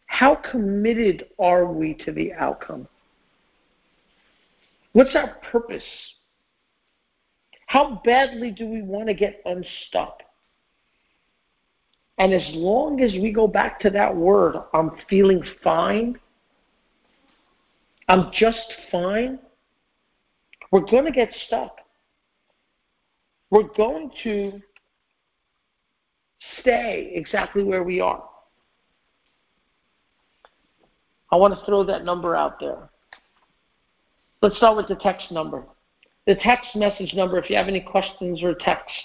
How 0.08 0.36
committed 0.36 1.28
are 1.40 1.66
we 1.66 1.94
to 2.06 2.12
the 2.12 2.34
outcome? 2.34 2.88
What's 4.94 5.16
our 5.16 5.38
purpose? 5.52 5.84
How 7.68 8.02
badly 8.04 8.52
do 8.52 8.68
we 8.68 8.82
want 8.82 9.08
to 9.08 9.14
get 9.14 9.42
unstuck? 9.46 10.22
And 12.18 12.34
as 12.34 12.44
long 12.54 13.02
as 13.02 13.14
we 13.14 13.32
go 13.32 13.48
back 13.48 13.80
to 13.80 13.90
that 13.92 14.14
word, 14.16 14.56
I'm 14.74 14.92
feeling 15.10 15.42
fine, 15.64 16.20
I'm 18.10 18.30
just 18.34 18.74
fine, 18.92 19.40
we're 20.72 20.82
going 20.82 21.06
to 21.06 21.12
get 21.12 21.30
stuck. 21.48 21.78
We're 23.50 23.68
going 23.76 24.12
to 24.24 24.62
stay 26.60 27.12
exactly 27.14 27.64
where 27.64 27.84
we 27.84 28.00
are. 28.00 28.24
I 31.32 31.36
want 31.36 31.58
to 31.58 31.66
throw 31.66 31.84
that 31.86 32.04
number 32.04 32.36
out 32.36 32.60
there. 32.60 32.90
Let's 34.42 34.58
start 34.58 34.78
with 34.78 34.88
the 34.88 34.96
text 34.96 35.32
number. 35.32 35.64
The 36.28 36.36
text 36.36 36.70
message 36.76 37.14
number, 37.14 37.38
if 37.38 37.50
you 37.50 37.56
have 37.56 37.68
any 37.68 37.82
questions 37.82 38.42
or 38.44 38.54
texts, 38.56 38.98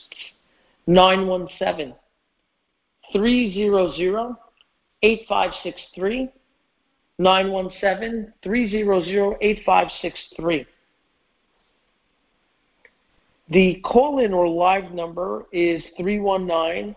917 0.86 1.94
300 3.12 4.36
8563. 5.02 6.32
917 7.18 8.32
300 8.42 9.36
8563. 9.40 10.66
The 13.48 13.80
call 13.84 14.18
in 14.18 14.32
or 14.32 14.48
live 14.48 14.92
number 14.92 15.46
is 15.52 15.82
319 15.96 16.96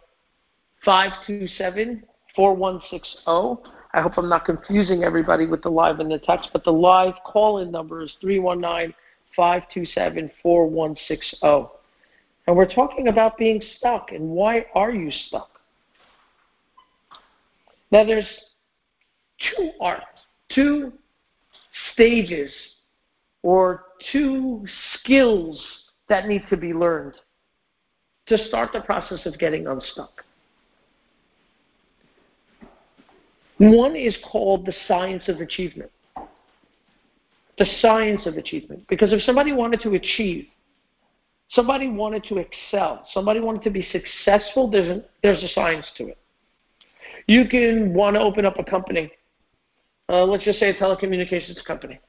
527 0.83 2.03
4160. 2.35 3.69
I 3.93 4.01
hope 4.01 4.17
I'm 4.17 4.29
not 4.29 4.45
confusing 4.45 5.03
everybody 5.03 5.45
with 5.45 5.61
the 5.61 5.69
live 5.69 5.99
and 5.99 6.09
the 6.09 6.19
text, 6.19 6.49
but 6.53 6.63
the 6.63 6.71
live 6.71 7.13
call 7.23 7.59
in 7.59 7.71
number 7.71 8.01
is 8.01 8.11
319 8.21 8.95
527 9.35 10.31
4160. 10.41 11.69
And 12.47 12.55
we're 12.57 12.73
talking 12.73 13.09
about 13.09 13.37
being 13.37 13.61
stuck 13.77 14.11
and 14.11 14.29
why 14.29 14.65
are 14.73 14.91
you 14.91 15.11
stuck? 15.27 15.59
Now, 17.91 18.03
there's 18.03 18.27
two 19.55 19.71
arts, 19.79 20.05
two 20.53 20.93
stages, 21.93 22.51
or 23.43 23.85
two 24.11 24.65
skills 24.93 25.63
that 26.09 26.27
need 26.27 26.43
to 26.49 26.57
be 26.57 26.73
learned 26.73 27.13
to 28.27 28.37
start 28.47 28.71
the 28.73 28.81
process 28.81 29.25
of 29.25 29.37
getting 29.39 29.67
unstuck. 29.67 30.23
One 33.57 33.95
is 33.95 34.17
called 34.31 34.65
the 34.65 34.73
science 34.87 35.23
of 35.27 35.41
achievement. 35.41 35.91
The 37.57 37.65
science 37.81 38.25
of 38.25 38.37
achievement. 38.37 38.85
Because 38.87 39.11
if 39.11 39.21
somebody 39.23 39.51
wanted 39.51 39.81
to 39.81 39.95
achieve, 39.95 40.47
somebody 41.49 41.89
wanted 41.89 42.23
to 42.25 42.37
excel, 42.37 43.05
somebody 43.13 43.39
wanted 43.39 43.63
to 43.63 43.69
be 43.69 43.85
successful, 43.91 44.69
there's 44.69 44.97
a, 44.97 45.03
there's 45.23 45.43
a 45.43 45.49
science 45.49 45.85
to 45.97 46.07
it. 46.07 46.17
You 47.27 47.47
can 47.49 47.93
want 47.93 48.15
to 48.15 48.21
open 48.21 48.45
up 48.45 48.57
a 48.59 48.63
company, 48.63 49.11
uh, 50.07 50.23
let's 50.23 50.43
just 50.43 50.59
say 50.59 50.69
a 50.69 50.73
telecommunications 50.75 51.63
company. 51.65 51.99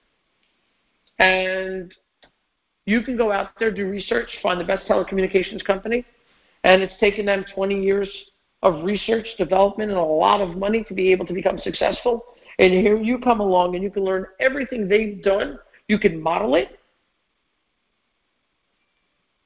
And 1.18 1.92
you 2.90 3.02
can 3.02 3.16
go 3.16 3.30
out 3.30 3.50
there, 3.60 3.70
do 3.70 3.88
research, 3.88 4.28
find 4.42 4.60
the 4.60 4.64
best 4.64 4.86
telecommunications 4.88 5.64
company, 5.64 6.04
and 6.64 6.82
it's 6.82 6.98
taken 6.98 7.24
them 7.24 7.44
20 7.54 7.80
years 7.80 8.10
of 8.62 8.84
research, 8.84 9.26
development, 9.38 9.90
and 9.90 9.98
a 9.98 10.02
lot 10.02 10.40
of 10.40 10.56
money 10.56 10.84
to 10.88 10.92
be 10.92 11.12
able 11.12 11.24
to 11.26 11.32
become 11.32 11.58
successful. 11.60 12.24
And 12.58 12.72
here 12.72 13.00
you 13.00 13.18
come 13.18 13.38
along 13.40 13.76
and 13.76 13.84
you 13.84 13.90
can 13.90 14.04
learn 14.04 14.26
everything 14.40 14.88
they've 14.88 15.22
done. 15.22 15.58
You 15.86 16.00
can 16.00 16.20
model 16.20 16.56
it. 16.56 16.80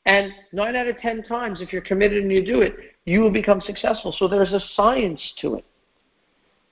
And 0.06 0.32
nine 0.52 0.74
out 0.74 0.88
of 0.88 0.98
ten 0.98 1.22
times, 1.22 1.60
if 1.60 1.70
you're 1.70 1.82
committed 1.82 2.22
and 2.22 2.32
you 2.32 2.44
do 2.44 2.62
it, 2.62 2.74
you 3.04 3.20
will 3.20 3.30
become 3.30 3.60
successful. 3.60 4.14
So 4.18 4.26
there's 4.26 4.52
a 4.52 4.60
science 4.74 5.20
to 5.42 5.56
it. 5.56 5.64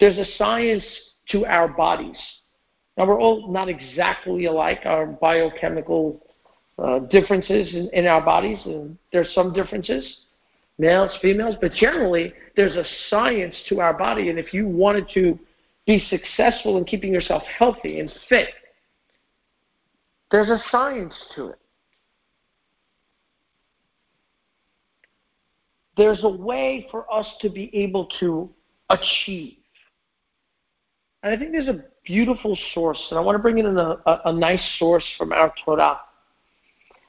There's 0.00 0.18
a 0.18 0.26
science 0.36 0.84
to 1.28 1.44
our 1.44 1.68
bodies. 1.68 2.16
Now, 2.96 3.06
we're 3.06 3.20
all 3.20 3.50
not 3.52 3.68
exactly 3.68 4.46
alike, 4.46 4.80
our 4.84 5.06
biochemical 5.06 6.20
uh, 6.78 7.00
differences 7.00 7.74
in, 7.74 7.90
in 7.92 8.06
our 8.06 8.20
bodies, 8.20 8.58
and 8.64 8.96
there's 9.12 9.32
some 9.34 9.52
differences 9.52 10.04
males, 10.78 11.10
females, 11.20 11.54
but 11.60 11.72
generally 11.72 12.32
there's 12.56 12.76
a 12.76 12.84
science 13.08 13.54
to 13.68 13.80
our 13.80 13.94
body. 13.94 14.30
And 14.30 14.38
if 14.38 14.52
you 14.52 14.66
wanted 14.66 15.08
to 15.14 15.38
be 15.86 16.04
successful 16.08 16.78
in 16.78 16.84
keeping 16.84 17.12
yourself 17.12 17.42
healthy 17.44 18.00
and 18.00 18.12
fit, 18.28 18.48
there's 20.30 20.48
a 20.48 20.58
science 20.70 21.14
to 21.36 21.48
it. 21.48 21.58
There's 25.96 26.24
a 26.24 26.28
way 26.28 26.88
for 26.90 27.12
us 27.12 27.26
to 27.42 27.50
be 27.50 27.70
able 27.76 28.08
to 28.20 28.48
achieve. 28.88 29.58
And 31.22 31.34
I 31.34 31.38
think 31.38 31.52
there's 31.52 31.68
a 31.68 31.84
beautiful 32.04 32.58
source, 32.74 33.00
and 33.10 33.18
I 33.18 33.22
want 33.22 33.36
to 33.36 33.42
bring 33.42 33.58
in 33.58 33.66
a, 33.66 33.96
a, 34.06 34.20
a 34.26 34.32
nice 34.32 34.62
source 34.78 35.04
from 35.18 35.32
our 35.32 35.52
Torah. 35.64 36.00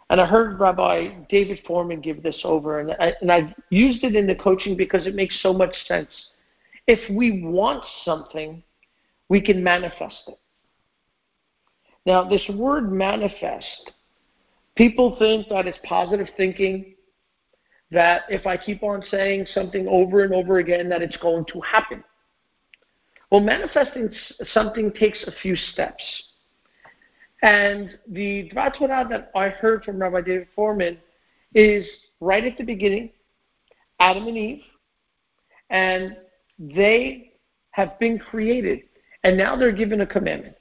And 0.10 0.20
I 0.20 0.26
heard 0.26 0.60
Rabbi 0.60 1.10
David 1.30 1.60
Fohrman 1.68 2.04
give 2.04 2.22
this 2.22 2.40
over, 2.44 2.80
and, 2.80 2.92
I, 3.00 3.14
and 3.22 3.32
I've 3.32 3.54
used 3.70 4.04
it 4.04 4.16
in 4.16 4.28
the 4.28 4.36
coaching 4.36 4.76
because 4.76 5.08
it 5.08 5.16
makes 5.16 5.42
so 5.42 5.54
much 5.54 5.74
sense. 5.88 6.10
If 6.88 7.00
we 7.10 7.42
want 7.44 7.84
something, 8.04 8.62
we 9.30 9.42
can 9.42 9.64
manifest 9.64 10.24
it. 10.28 10.38
Now, 12.06 12.28
this 12.28 12.44
word 12.54 12.92
manifest, 12.92 13.92
people 14.76 15.16
think 15.18 15.48
that 15.50 15.68
it's 15.68 15.80
positive 15.84 16.28
thinking, 16.36 16.96
that 17.92 18.24
if 18.28 18.46
I 18.46 18.58
keep 18.58 18.84
on 18.84 19.02
saying 19.10 19.46
something 19.54 19.88
over 19.88 20.24
and 20.24 20.34
over 20.34 20.58
again, 20.58 20.90
that 20.90 21.02
it's 21.02 21.18
going 21.18 21.46
to 21.54 21.62
happen. 21.62 22.04
Well, 23.32 23.42
manifesting 23.42 24.10
something 24.54 24.92
takes 24.92 25.24
a 25.26 25.32
few 25.42 25.56
steps. 25.56 26.04
And 27.44 28.00
the 28.08 28.50
Torah 28.78 29.06
that 29.10 29.30
I 29.36 29.50
heard 29.50 29.84
from 29.84 30.00
Rabbi 30.00 30.22
David 30.22 30.48
Fohrman 30.58 30.98
is 31.54 31.86
right 32.22 32.46
at 32.46 32.58
the 32.58 32.64
beginning, 32.64 33.10
Adam 34.00 34.28
and 34.28 34.38
Eve, 34.38 34.62
and 35.70 36.16
they 36.58 37.34
have 37.72 38.00
been 38.00 38.18
created, 38.18 38.84
and 39.26 39.38
now 39.38 39.58
they're 39.58 39.74
given 39.74 40.00
a 40.02 40.06
commandment. 40.06 40.56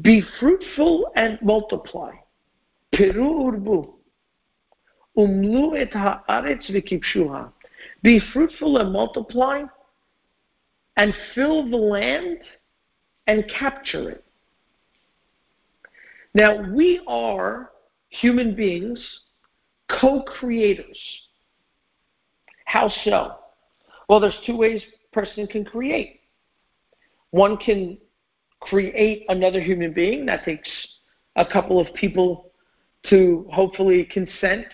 Be 0.00 0.22
fruitful 0.38 1.10
and 1.16 1.40
multiply. 1.42 2.12
Peru 2.92 3.50
urbu. 3.50 3.92
Umlu 5.18 5.76
et 5.76 5.90
haaretz 5.90 6.70
v'kipshuha. 6.70 7.50
Be 8.02 8.20
fruitful 8.32 8.76
and 8.76 8.92
multiply, 8.92 9.64
and 10.96 11.12
fill 11.34 11.68
the 11.68 11.76
land 11.76 12.38
and 13.26 13.44
capture 13.58 14.10
it. 14.10 14.24
Now, 16.34 16.62
we 16.72 17.00
are 17.08 17.70
human 18.08 18.54
beings, 18.54 19.00
co 19.88 20.22
creators. 20.22 20.98
How 22.66 22.90
so? 23.04 23.36
Well, 24.08 24.20
there's 24.20 24.38
two 24.46 24.56
ways 24.56 24.82
a 25.10 25.14
person 25.14 25.46
can 25.46 25.64
create. 25.64 26.20
One 27.30 27.56
can 27.56 27.98
create 28.60 29.24
another 29.28 29.60
human 29.60 29.92
being. 29.92 30.26
That 30.26 30.44
takes 30.44 30.68
a 31.36 31.44
couple 31.44 31.80
of 31.80 31.92
people 31.94 32.52
to 33.08 33.48
hopefully 33.52 34.04
consent 34.04 34.66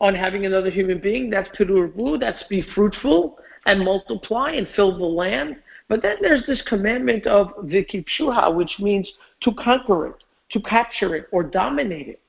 on 0.00 0.14
having 0.14 0.46
another 0.46 0.70
human 0.70 1.00
being. 1.00 1.28
That's 1.28 1.48
Pidurbu, 1.56 2.20
that's 2.20 2.42
be 2.48 2.64
fruitful 2.74 3.38
and 3.66 3.84
multiply 3.84 4.52
and 4.52 4.66
fill 4.74 4.96
the 4.96 5.04
land. 5.04 5.56
But 5.88 6.02
then 6.02 6.16
there's 6.20 6.46
this 6.46 6.62
commandment 6.66 7.26
of 7.26 7.48
Vikipshuha, 7.64 8.54
which 8.54 8.76
means 8.78 9.10
to 9.42 9.52
conquer 9.54 10.08
it 10.08 10.24
to 10.52 10.60
capture 10.60 11.14
it 11.14 11.26
or 11.32 11.42
dominate 11.42 12.08
it. 12.08 12.20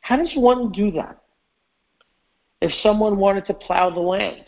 How 0.00 0.16
does 0.16 0.32
one 0.34 0.72
do 0.72 0.90
that? 0.92 1.20
If 2.60 2.72
someone 2.82 3.18
wanted 3.18 3.46
to 3.46 3.54
plow 3.54 3.90
the 3.90 4.00
land, 4.00 4.44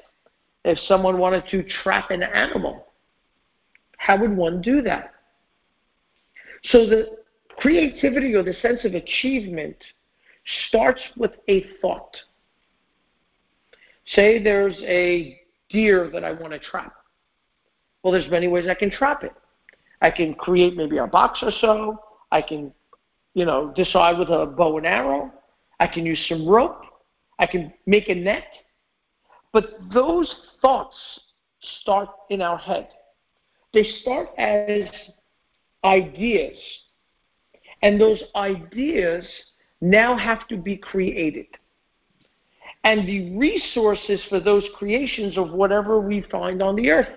if 0.65 0.79
someone 0.87 1.19
wanted 1.19 1.45
to 1.51 1.63
trap 1.83 2.11
an 2.11 2.23
animal, 2.23 2.87
how 3.99 4.19
would 4.19 4.37
one 4.37 4.61
do 4.61 4.83
that? 4.83 5.13
So 6.65 6.87
the 6.87 7.19
creativity 7.57 8.35
or 8.35 8.43
the 8.43 8.55
sense 8.55 8.81
of 8.85 8.95
achievement 8.95 9.77
starts 10.69 11.01
with 11.17 11.33
a 11.49 11.67
thought. 11.81 12.17
Say 14.07 14.43
there's 14.43 14.77
a 14.83 15.41
deer 15.69 16.11
that 16.13 16.25
I 16.25 16.33
want 16.33 16.53
to 16.53 16.59
trap. 16.59 16.95
Well, 18.03 18.13
there's 18.13 18.31
many 18.31 18.49
ways 18.49 18.67
I 18.69 18.75
can 18.75 18.91
trap 18.91 19.23
it. 19.25 19.33
I 20.01 20.11
can 20.11 20.35
create 20.35 20.77
maybe 20.77 20.97
a 20.99 21.07
box 21.07 21.41
or 21.43 21.53
so. 21.61 22.01
I 22.31 22.43
can, 22.43 22.73
you 23.35 23.45
know, 23.45 23.73
decide 23.75 24.19
with 24.19 24.29
a 24.29 24.47
bow 24.47 24.79
and 24.79 24.87
arrow. 24.87 25.33
I 25.79 25.87
can 25.87 26.05
use 26.07 26.25
some 26.29 26.47
rope. 26.49 26.83
I 27.39 27.47
can 27.47 27.73
make 27.87 28.09
a 28.09 28.15
net. 28.15 28.45
But 29.53 29.65
those 29.93 30.33
thoughts 30.61 30.97
start 31.81 32.09
in 32.29 32.41
our 32.41 32.59
head. 32.59 32.89
They 33.73 33.85
start 34.03 34.29
as 34.39 34.89
ideas. 35.85 36.57
And 37.83 38.01
those 38.01 38.23
ideas 38.37 39.25
now 39.81 40.17
have 40.17 40.47
to 40.49 40.57
be 40.57 40.77
created. 40.77 41.47
and 42.85 43.07
the 43.07 43.37
resources 43.37 44.21
for 44.29 44.41
those 44.41 44.65
creations 44.77 45.37
of 45.37 45.51
whatever 45.51 46.01
we 46.01 46.23
find 46.31 46.63
on 46.63 46.77
the 46.77 46.91
earth. 46.91 47.09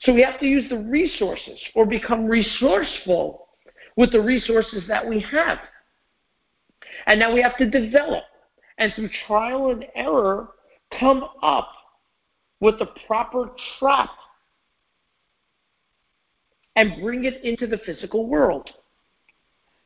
So 0.00 0.12
we 0.12 0.22
have 0.22 0.40
to 0.40 0.46
use 0.46 0.68
the 0.68 0.78
resources 0.78 1.58
or 1.74 1.86
become 1.86 2.26
resourceful 2.26 3.45
with 3.96 4.12
the 4.12 4.20
resources 4.20 4.84
that 4.88 5.06
we 5.06 5.20
have. 5.20 5.58
And 7.06 7.18
now 7.18 7.32
we 7.32 7.42
have 7.42 7.56
to 7.58 7.68
develop 7.68 8.24
and 8.78 8.92
through 8.94 9.10
trial 9.26 9.70
and 9.70 9.86
error 9.94 10.48
come 10.98 11.24
up 11.42 11.70
with 12.60 12.78
the 12.78 12.88
proper 13.06 13.50
trap 13.78 14.10
and 16.76 17.02
bring 17.02 17.24
it 17.24 17.42
into 17.42 17.66
the 17.66 17.78
physical 17.78 18.26
world. 18.26 18.70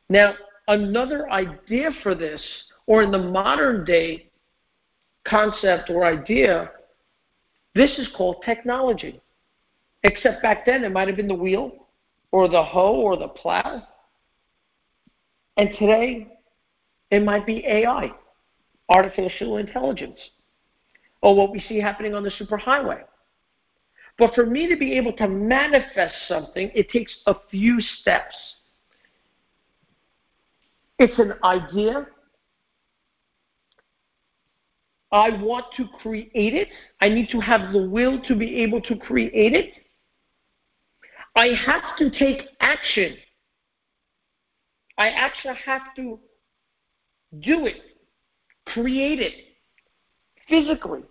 Now, 0.09 0.35
another 0.67 1.29
idea 1.29 1.91
for 2.03 2.15
this, 2.15 2.41
or 2.85 3.01
in 3.01 3.11
the 3.11 3.17
modern 3.17 3.85
day 3.85 4.29
concept 5.25 5.89
or 5.89 6.03
idea, 6.03 6.71
this 7.75 7.91
is 7.97 8.09
called 8.15 8.43
technology. 8.43 9.21
Except 10.03 10.41
back 10.41 10.65
then 10.65 10.83
it 10.83 10.91
might 10.91 11.07
have 11.07 11.15
been 11.15 11.27
the 11.27 11.33
wheel 11.33 11.87
or 12.31 12.49
the 12.49 12.63
hoe 12.63 12.95
or 12.95 13.15
the 13.15 13.27
plow. 13.29 13.87
And 15.57 15.69
today 15.77 16.27
it 17.09 17.23
might 17.23 17.45
be 17.45 17.65
AI, 17.65 18.11
artificial 18.89 19.57
intelligence, 19.57 20.19
or 21.21 21.35
what 21.35 21.51
we 21.51 21.59
see 21.67 21.79
happening 21.79 22.15
on 22.15 22.23
the 22.23 22.31
superhighway. 22.31 23.03
But 24.17 24.33
for 24.33 24.45
me 24.45 24.67
to 24.67 24.75
be 24.75 24.93
able 24.97 25.13
to 25.13 25.27
manifest 25.27 26.15
something, 26.27 26.71
it 26.73 26.89
takes 26.89 27.15
a 27.25 27.35
few 27.49 27.79
steps. 27.81 28.35
It's 30.99 31.17
an 31.17 31.33
idea. 31.43 32.07
I 35.11 35.41
want 35.41 35.65
to 35.77 35.87
create 36.01 36.31
it. 36.33 36.69
I 37.01 37.09
need 37.09 37.29
to 37.29 37.39
have 37.39 37.73
the 37.73 37.89
will 37.89 38.21
to 38.27 38.35
be 38.35 38.61
able 38.61 38.81
to 38.81 38.95
create 38.95 39.53
it. 39.53 39.73
I 41.35 41.47
have 41.65 41.97
to 41.97 42.09
take 42.11 42.47
action. 42.59 43.17
I 45.01 45.07
actually 45.07 45.55
have 45.65 45.95
to 45.95 46.19
do 47.39 47.65
it, 47.65 47.77
create 48.67 49.17
it 49.17 49.33
physically. 50.47 51.01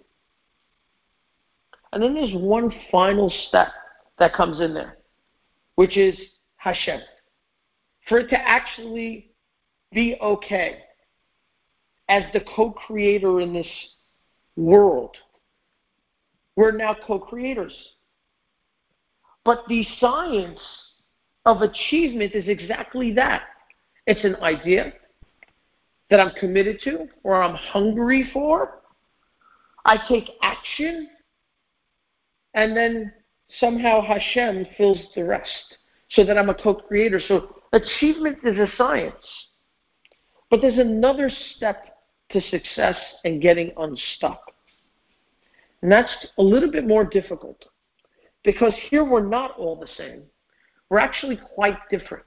And 1.92 2.00
then 2.00 2.14
there's 2.14 2.32
one 2.34 2.72
final 2.92 3.28
step 3.48 3.66
that 4.20 4.32
comes 4.32 4.60
in 4.60 4.74
there, 4.74 4.98
which 5.74 5.96
is 5.96 6.16
Hashem. 6.58 7.00
For 8.08 8.20
it 8.20 8.28
to 8.28 8.38
actually 8.48 9.32
be 9.90 10.16
okay 10.22 10.78
as 12.08 12.22
the 12.32 12.42
co 12.54 12.70
creator 12.70 13.40
in 13.40 13.52
this 13.52 13.66
world, 14.54 15.16
we're 16.54 16.70
now 16.70 16.96
co 17.04 17.18
creators. 17.18 17.74
But 19.44 19.64
the 19.66 19.84
science 19.98 20.60
of 21.44 21.62
achievement 21.62 22.36
is 22.36 22.46
exactly 22.46 23.12
that 23.14 23.42
it's 24.10 24.24
an 24.24 24.34
idea 24.42 24.92
that 26.10 26.18
I'm 26.18 26.32
committed 26.40 26.80
to 26.82 27.06
or 27.22 27.40
I'm 27.40 27.54
hungry 27.54 28.28
for. 28.32 28.80
I 29.84 29.98
take 30.08 30.28
action, 30.42 31.08
and 32.54 32.76
then 32.76 33.12
somehow 33.60 34.02
Hashem 34.02 34.66
fills 34.76 34.98
the 35.14 35.22
rest 35.22 35.76
so 36.10 36.24
that 36.24 36.36
I'm 36.36 36.48
a 36.48 36.54
co 36.54 36.74
creator. 36.74 37.20
So 37.20 37.54
achievement 37.72 38.38
is 38.42 38.58
a 38.58 38.66
science. 38.76 39.14
But 40.50 40.60
there's 40.60 40.78
another 40.78 41.30
step 41.54 41.96
to 42.32 42.40
success 42.40 42.96
and 43.24 43.40
getting 43.40 43.70
unstuck. 43.76 44.42
And 45.82 45.92
that's 45.92 46.26
a 46.36 46.42
little 46.42 46.72
bit 46.72 46.84
more 46.84 47.04
difficult. 47.04 47.64
Because 48.42 48.72
here 48.90 49.04
we're 49.04 49.24
not 49.24 49.56
all 49.56 49.76
the 49.76 49.88
same. 49.96 50.22
We're 50.88 50.98
actually 50.98 51.38
quite 51.54 51.78
different. 51.92 52.24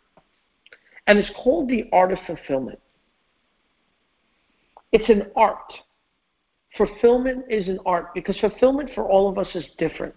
And 1.07 1.19
it's 1.19 1.31
called 1.43 1.69
the 1.69 1.89
art 1.91 2.11
of 2.11 2.19
fulfillment. 2.25 2.79
It's 4.91 5.09
an 5.09 5.31
art. 5.35 5.73
Fulfillment 6.77 7.45
is 7.49 7.67
an 7.67 7.79
art 7.85 8.13
because 8.13 8.39
fulfillment 8.39 8.91
for 8.95 9.09
all 9.09 9.29
of 9.29 9.37
us 9.37 9.47
is 9.53 9.65
different. 9.77 10.13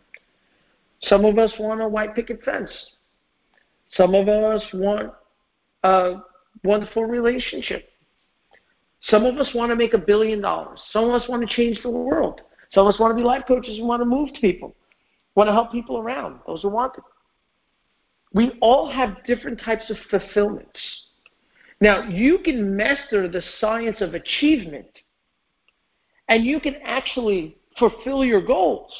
Some 1.02 1.24
of 1.24 1.38
us 1.38 1.52
want 1.58 1.82
a 1.82 1.88
white 1.88 2.14
picket 2.14 2.42
fence. 2.44 2.70
Some 3.92 4.14
of 4.14 4.28
us 4.28 4.62
want 4.72 5.12
a 5.82 6.14
wonderful 6.64 7.04
relationship. 7.04 7.90
Some 9.02 9.24
of 9.24 9.36
us 9.36 9.48
want 9.54 9.70
to 9.70 9.76
make 9.76 9.94
a 9.94 9.98
billion 9.98 10.40
dollars. 10.40 10.80
Some 10.90 11.04
of 11.04 11.10
us 11.10 11.28
want 11.28 11.46
to 11.46 11.54
change 11.54 11.78
the 11.82 11.90
world. 11.90 12.40
Some 12.72 12.86
of 12.86 12.94
us 12.94 13.00
want 13.00 13.12
to 13.12 13.16
be 13.16 13.22
life 13.22 13.44
coaches 13.46 13.78
and 13.78 13.86
want 13.86 14.00
to 14.00 14.06
move 14.06 14.32
to 14.32 14.40
people 14.40 14.74
want 15.36 15.48
to 15.48 15.52
help 15.52 15.70
people 15.70 15.98
around, 15.98 16.40
those 16.46 16.62
who 16.62 16.68
want 16.68 16.94
it. 16.96 17.04
We 18.36 18.52
all 18.60 18.90
have 18.90 19.24
different 19.24 19.58
types 19.62 19.88
of 19.88 19.96
fulfillments. 20.10 20.78
Now, 21.80 22.02
you 22.02 22.38
can 22.44 22.76
master 22.76 23.28
the 23.28 23.42
science 23.62 24.02
of 24.02 24.12
achievement, 24.12 24.90
and 26.28 26.44
you 26.44 26.60
can 26.60 26.74
actually 26.84 27.56
fulfill 27.78 28.26
your 28.26 28.42
goals 28.42 28.92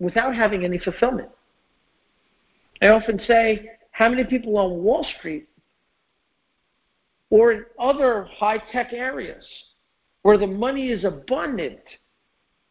without 0.00 0.34
having 0.34 0.64
any 0.64 0.80
fulfillment. 0.80 1.28
I 2.82 2.88
often 2.88 3.20
say, 3.28 3.70
how 3.92 4.08
many 4.08 4.24
people 4.24 4.58
on 4.58 4.82
Wall 4.82 5.06
Street 5.16 5.48
or 7.30 7.52
in 7.52 7.64
other 7.78 8.24
high 8.24 8.58
tech 8.72 8.92
areas 8.92 9.44
where 10.22 10.36
the 10.36 10.48
money 10.48 10.88
is 10.88 11.04
abundant, 11.04 11.78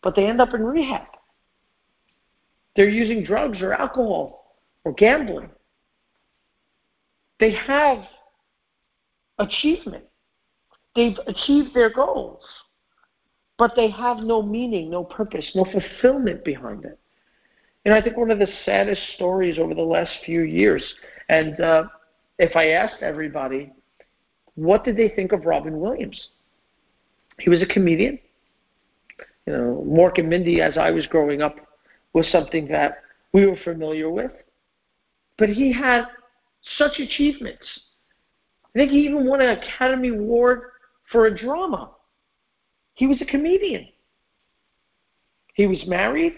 but 0.03 0.17
they 0.17 0.25
end 0.25 0.41
up 0.41 0.53
in 0.53 0.65
rehab? 0.65 1.07
They're 2.75 2.89
using 2.89 3.23
drugs 3.23 3.61
or 3.61 3.71
alcohol 3.71 4.46
or 4.87 4.93
gambling. 4.93 5.49
They 7.41 7.51
have 7.51 8.05
achievement. 9.37 10.05
They've 10.95 11.17
achieved 11.27 11.75
their 11.75 11.91
goals, 11.93 12.41
but 13.57 13.73
they 13.75 13.89
have 13.91 14.19
no 14.19 14.41
meaning, 14.41 14.89
no 14.89 15.03
purpose, 15.03 15.51
no 15.53 15.65
fulfillment 15.65 16.45
behind 16.45 16.85
it. 16.85 16.97
And 17.85 17.93
I 17.93 18.01
think 18.01 18.17
one 18.17 18.31
of 18.31 18.39
the 18.39 18.47
saddest 18.65 19.01
stories 19.15 19.59
over 19.59 19.75
the 19.75 19.81
last 19.81 20.11
few 20.25 20.41
years, 20.41 20.83
and 21.27 21.59
uh, 21.59 21.83
if 22.39 22.55
I 22.55 22.69
asked 22.69 23.01
everybody, 23.03 23.71
what 24.55 24.85
did 24.85 24.95
they 24.95 25.09
think 25.09 25.33
of 25.33 25.45
Robin 25.45 25.79
Williams? 25.79 26.29
He 27.39 27.49
was 27.49 27.61
a 27.61 27.67
comedian. 27.67 28.17
You 29.45 29.53
know, 29.53 29.85
Mork 29.85 30.17
and 30.17 30.29
Mindy, 30.29 30.61
as 30.61 30.77
I 30.77 30.91
was 30.91 31.05
growing 31.07 31.41
up, 31.41 31.57
was 32.13 32.27
something 32.31 32.67
that 32.69 33.03
we 33.33 33.45
were 33.45 33.57
familiar 33.63 34.09
with. 34.09 34.31
But 35.37 35.49
he 35.49 35.71
had 35.71 36.05
such 36.77 36.99
achievements. 36.99 37.65
I 38.75 38.79
think 38.79 38.91
he 38.91 38.99
even 38.99 39.27
won 39.27 39.41
an 39.41 39.57
Academy 39.57 40.09
Award 40.09 40.61
for 41.11 41.27
a 41.27 41.37
drama. 41.37 41.91
He 42.93 43.07
was 43.07 43.21
a 43.21 43.25
comedian. 43.25 43.87
He 45.53 45.67
was 45.67 45.83
married. 45.87 46.33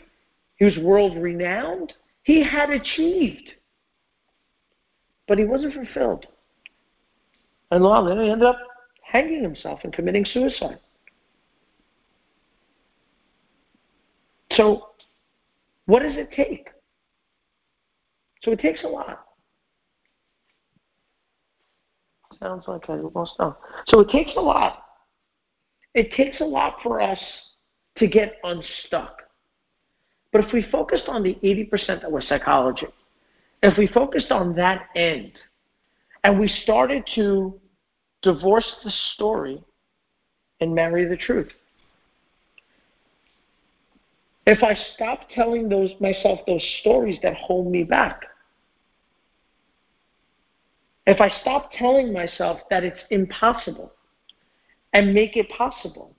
He 0.58 0.66
was 0.66 0.78
world 0.78 1.18
renowned. 1.18 1.94
He 2.24 2.44
had 2.44 2.70
achieved. 2.70 3.52
But 5.28 5.38
he 5.38 5.46
wasn't 5.46 5.74
fulfilled. 5.74 6.26
And 7.72 7.84
long 7.84 8.08
then 8.08 8.20
he 8.20 8.30
ended 8.30 8.48
up 8.48 8.60
hanging 9.04 9.42
himself 9.42 9.80
and 9.84 9.94
committing 9.94 10.26
suicide. 10.26 10.80
So 14.52 14.90
what 15.86 16.02
does 16.02 16.16
it 16.16 16.32
take? 16.32 16.68
So 18.42 18.52
it 18.52 18.60
takes 18.60 18.84
a 18.84 18.88
lot. 18.88 19.26
Sounds 22.42 22.64
like 22.68 22.90
I 22.90 22.96
lost 22.96 23.36
out. 23.40 23.60
So 23.88 24.00
it 24.00 24.10
takes 24.10 24.32
a 24.38 24.42
lot. 24.42 24.84
It 25.94 26.12
takes 26.14 26.40
a 26.40 26.46
lot 26.46 26.78
for 26.82 27.02
us 27.02 27.20
to 27.98 28.08
get 28.08 28.36
unstuck. 28.44 29.24
But 30.32 30.46
if 30.46 30.54
we 30.54 30.66
focused 30.72 31.06
on 31.08 31.24
the 31.24 31.36
80% 31.44 32.02
that 32.02 32.12
was 32.12 32.26
psychology, 32.28 32.88
if 33.62 33.78
we 33.78 33.88
focused 33.88 34.32
on 34.32 34.56
that 34.56 34.84
end, 34.96 35.34
and 36.24 36.40
we 36.40 36.48
started 36.64 37.08
to 37.16 37.60
divorce 38.22 38.70
the 38.84 38.92
story 39.16 39.64
and 40.62 40.74
marry 40.74 41.06
the 41.06 41.18
truth, 41.18 41.50
if 44.50 44.64
I 44.64 44.76
stop 44.96 45.30
telling 45.30 45.70
those 45.70 45.92
myself 46.00 46.40
those 46.48 46.66
stories 46.82 47.20
that 47.22 47.36
hold 47.36 47.72
me 47.72 47.84
back, 47.84 48.24
if 51.06 51.22
I 51.22 51.30
stop 51.42 51.72
telling 51.78 52.12
myself 52.12 52.60
that 52.72 52.84
it's 52.84 53.00
impossible 53.12 53.92
and 54.94 55.14
make 55.14 55.38
it 55.38 55.48
possible, 55.50 56.16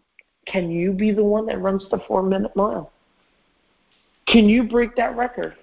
can 0.46 0.70
you 0.70 0.92
be 0.92 1.10
the 1.10 1.24
one 1.24 1.44
that 1.46 1.60
runs 1.60 1.84
the 1.90 1.98
four 2.06 2.22
minute 2.22 2.54
mile? 2.54 2.92
Can 4.28 4.48
you 4.48 4.62
break 4.62 4.94
that 4.94 5.16
record? 5.16 5.56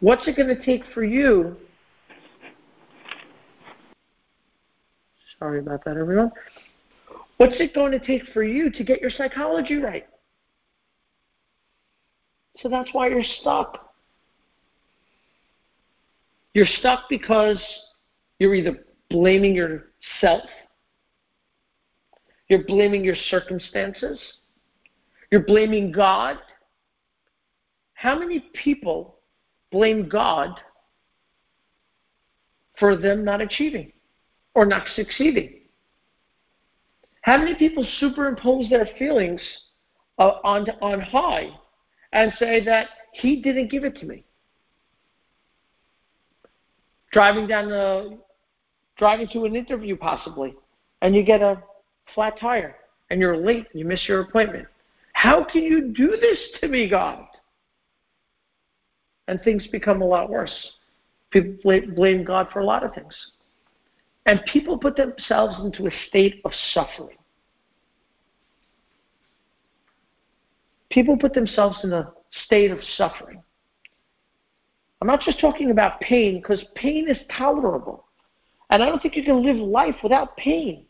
What's 0.00 0.28
it 0.28 0.36
going 0.36 0.54
to 0.54 0.64
take 0.64 0.82
for 0.92 1.02
you? 1.02 1.56
Sorry 5.38 5.60
about 5.60 5.82
that, 5.86 5.96
everyone. 5.96 6.30
What's 7.38 7.58
it 7.58 7.74
going 7.74 7.92
to 7.92 8.00
take 8.00 8.24
for 8.34 8.42
you 8.42 8.70
to 8.70 8.84
get 8.84 9.00
your 9.00 9.10
psychology 9.10 9.76
right? 9.76 10.06
So 12.62 12.68
that's 12.68 12.92
why 12.92 13.08
you're 13.08 13.22
stuck. 13.40 13.92
You're 16.54 16.66
stuck 16.66 17.04
because 17.08 17.62
you're 18.38 18.54
either 18.54 18.84
blaming 19.10 19.54
yourself, 19.54 20.44
you're 22.48 22.64
blaming 22.64 23.04
your 23.04 23.16
circumstances, 23.30 24.18
you're 25.30 25.44
blaming 25.44 25.92
God. 25.92 26.38
How 27.94 28.18
many 28.18 28.50
people 28.62 29.16
blame 29.70 30.08
God 30.08 30.50
for 32.78 32.96
them 32.96 33.24
not 33.24 33.40
achieving 33.40 33.92
or 34.54 34.64
not 34.64 34.84
succeeding? 34.94 35.54
How 37.22 37.38
many 37.38 37.54
people 37.54 37.86
superimpose 37.98 38.70
their 38.70 38.88
feelings 38.98 39.40
uh, 40.18 40.38
on, 40.44 40.68
on 40.80 41.00
high 41.00 41.50
and 42.12 42.32
say 42.38 42.64
that 42.64 42.88
he 43.12 43.42
didn't 43.42 43.70
give 43.70 43.84
it 43.84 43.96
to 43.96 44.06
me? 44.06 44.24
Driving 47.12 47.46
down 47.46 47.68
the, 47.68 48.18
driving 48.96 49.28
to 49.32 49.44
an 49.44 49.56
interview 49.56 49.96
possibly, 49.96 50.54
and 51.02 51.14
you 51.14 51.22
get 51.22 51.40
a 51.40 51.62
flat 52.14 52.38
tire 52.40 52.76
and 53.10 53.20
you're 53.20 53.36
late, 53.36 53.66
and 53.72 53.80
you 53.80 53.86
miss 53.86 54.06
your 54.06 54.20
appointment. 54.20 54.66
How 55.12 55.44
can 55.44 55.62
you 55.62 55.92
do 55.92 56.16
this 56.20 56.38
to 56.60 56.68
me, 56.68 56.88
God? 56.88 57.24
And 59.26 59.40
things 59.42 59.66
become 59.68 60.02
a 60.02 60.06
lot 60.06 60.30
worse. 60.30 60.54
People 61.30 61.82
blame 61.94 62.24
God 62.24 62.48
for 62.52 62.60
a 62.60 62.64
lot 62.64 62.84
of 62.84 62.94
things. 62.94 63.14
And 64.26 64.40
people 64.52 64.78
put 64.78 64.96
themselves 64.96 65.56
into 65.64 65.86
a 65.86 65.90
state 66.08 66.40
of 66.44 66.52
suffering. 66.72 67.17
People 70.90 71.16
put 71.16 71.34
themselves 71.34 71.78
in 71.84 71.92
a 71.92 72.12
state 72.44 72.70
of 72.70 72.78
suffering. 72.96 73.42
I'm 75.00 75.06
not 75.08 75.20
just 75.20 75.40
talking 75.40 75.70
about 75.70 76.00
pain, 76.00 76.40
because 76.40 76.64
pain 76.74 77.08
is 77.08 77.18
tolerable. 77.36 78.06
And 78.70 78.82
I 78.82 78.86
don't 78.86 79.00
think 79.00 79.16
you 79.16 79.22
can 79.22 79.44
live 79.44 79.56
life 79.56 79.96
without 80.02 80.36
pain. 80.36 80.86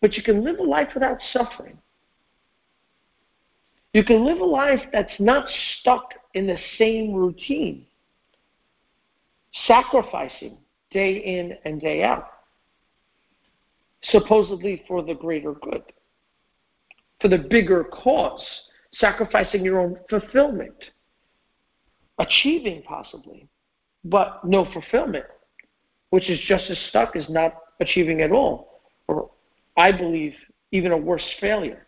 But 0.00 0.14
you 0.14 0.22
can 0.22 0.44
live 0.44 0.58
a 0.58 0.62
life 0.62 0.88
without 0.94 1.18
suffering. 1.32 1.78
You 3.92 4.04
can 4.04 4.24
live 4.24 4.38
a 4.38 4.44
life 4.44 4.80
that's 4.92 5.18
not 5.18 5.46
stuck 5.80 6.14
in 6.34 6.46
the 6.46 6.58
same 6.78 7.12
routine, 7.12 7.86
sacrificing 9.66 10.58
day 10.90 11.16
in 11.16 11.56
and 11.64 11.80
day 11.80 12.02
out, 12.02 12.28
supposedly 14.04 14.84
for 14.86 15.02
the 15.02 15.14
greater 15.14 15.52
good, 15.52 15.82
for 17.20 17.28
the 17.28 17.38
bigger 17.38 17.84
cause, 17.84 18.44
sacrificing 18.94 19.64
your 19.64 19.80
own 19.80 19.96
fulfillment, 20.08 20.76
achieving 22.18 22.82
possibly, 22.82 23.48
but 24.04 24.44
no 24.44 24.66
fulfillment, 24.72 25.24
which 26.10 26.30
is 26.30 26.38
just 26.46 26.64
as 26.70 26.78
stuck 26.88 27.16
as 27.16 27.28
not 27.28 27.54
achieving 27.80 28.22
at 28.22 28.32
all, 28.32 28.80
or 29.08 29.30
I 29.76 29.92
believe 29.92 30.34
even 30.72 30.92
a 30.92 30.96
worse 30.96 31.26
failure. 31.40 31.86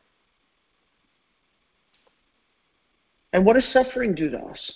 And 3.33 3.45
what 3.45 3.55
does 3.55 3.67
suffering 3.73 4.15
do 4.15 4.31
to 4.31 4.39
us? 4.39 4.73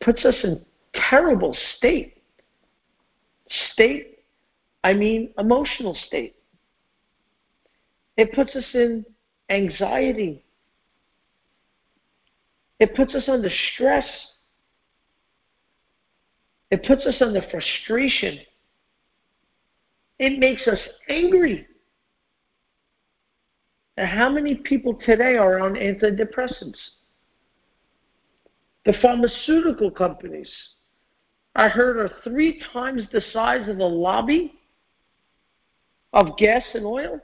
Puts 0.00 0.24
us 0.24 0.34
in 0.42 0.64
terrible 0.94 1.56
state. 1.76 2.22
State, 3.72 4.18
I 4.82 4.94
mean 4.94 5.32
emotional 5.38 5.96
state. 6.06 6.36
It 8.16 8.32
puts 8.32 8.54
us 8.56 8.64
in 8.74 9.04
anxiety. 9.50 10.44
It 12.78 12.94
puts 12.94 13.14
us 13.14 13.24
under 13.28 13.50
stress. 13.74 14.06
It 16.70 16.84
puts 16.86 17.04
us 17.04 17.16
under 17.20 17.42
frustration. 17.50 18.38
It 20.18 20.38
makes 20.38 20.66
us 20.66 20.78
angry. 21.08 21.66
And 23.96 24.08
how 24.08 24.30
many 24.30 24.54
people 24.54 24.94
today 25.04 25.36
are 25.36 25.60
on 25.60 25.74
antidepressants? 25.74 26.78
The 28.86 28.94
pharmaceutical 29.02 29.90
companies, 29.90 30.50
I 31.54 31.68
heard, 31.68 31.98
are 31.98 32.10
three 32.24 32.62
times 32.72 33.02
the 33.12 33.20
size 33.32 33.68
of 33.68 33.76
the 33.76 33.84
lobby 33.84 34.54
of 36.12 36.36
gas 36.38 36.62
and 36.74 36.86
oil. 36.86 37.20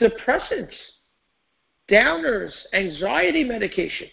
Depressants, 0.00 0.74
downers, 1.90 2.50
anxiety 2.72 3.44
medication. 3.44 4.08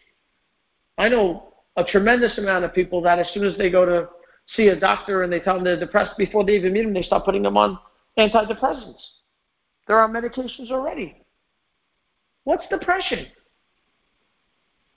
I 0.98 1.10
know 1.10 1.54
a 1.78 1.84
tremendous 1.84 2.38
amount 2.38 2.66
of 2.66 2.74
people 2.74 3.02
that 3.02 3.20
as 3.20 3.28
soon 3.34 3.46
as 3.46 3.58
they 3.58 3.70
go 3.70 3.86
to 3.86 4.10
see 4.56 4.68
a 4.68 4.80
doctor 4.80 5.24
and 5.24 5.32
they 5.32 5.40
tell 5.40 5.56
them 5.56 5.64
they're 5.64 5.80
depressed, 5.80 6.18
before 6.18 6.46
they 6.46 6.54
even 6.54 6.74
meet 6.74 6.84
them, 6.84 6.94
they 6.94 7.02
start 7.02 7.26
putting 7.26 7.44
them 7.44 7.58
on 7.58 7.80
antidepressants. 8.18 9.02
There 9.88 9.98
are 9.98 10.04
on 10.04 10.14
medications 10.14 10.70
already. 10.72 11.24
What's 12.44 12.68
depression? 12.70 13.28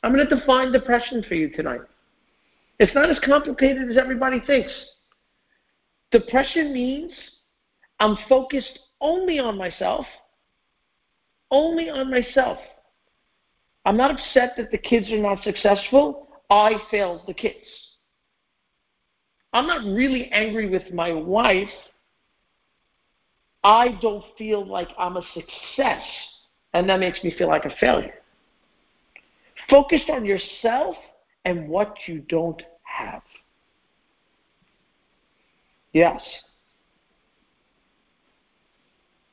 I'm 0.03 0.12
going 0.12 0.27
to 0.27 0.37
define 0.37 0.73
depression 0.73 1.25
for 1.27 1.35
you 1.35 1.51
tonight. 1.51 1.81
It's 2.79 2.94
not 2.94 3.09
as 3.09 3.18
complicated 3.25 3.90
as 3.90 3.97
everybody 3.97 4.40
thinks. 4.47 4.73
Depression 6.11 6.75
means 6.75 7.12
I'm 8.01 8.16
focused 8.29 8.79
only 9.01 9.38
on 9.38 9.57
myself, 9.57 10.05
only 11.51 11.89
on 11.89 12.11
myself. 12.11 12.59
I'm 13.85 13.97
not 13.97 14.11
upset 14.11 14.55
that 14.57 14.71
the 14.71 14.79
kids 14.79 15.11
are 15.13 15.19
not 15.19 15.43
successful. 15.43 16.29
I 16.51 16.77
failed 16.91 17.23
the 17.27 17.35
kids. 17.35 17.57
I'm 19.53 19.67
not 19.67 19.85
really 19.85 20.31
angry 20.33 20.69
with 20.69 20.93
my 20.93 21.13
wife. 21.13 21.69
I 23.63 23.99
don't 24.03 24.25
feel 24.37 24.67
like 24.67 24.89
I'm 24.99 25.17
a 25.17 25.23
success, 25.33 26.03
and 26.75 26.89
that 26.89 27.01
makes 27.01 27.23
me 27.23 27.33
feel 27.39 27.49
like 27.49 27.65
a 27.65 27.75
failure. 27.81 28.15
Focused 29.71 30.11
on 30.11 30.25
yourself 30.25 30.97
and 31.45 31.69
what 31.69 31.97
you 32.07 32.21
don't 32.29 32.63
have. 32.83 33.23
Yes. 35.93 36.21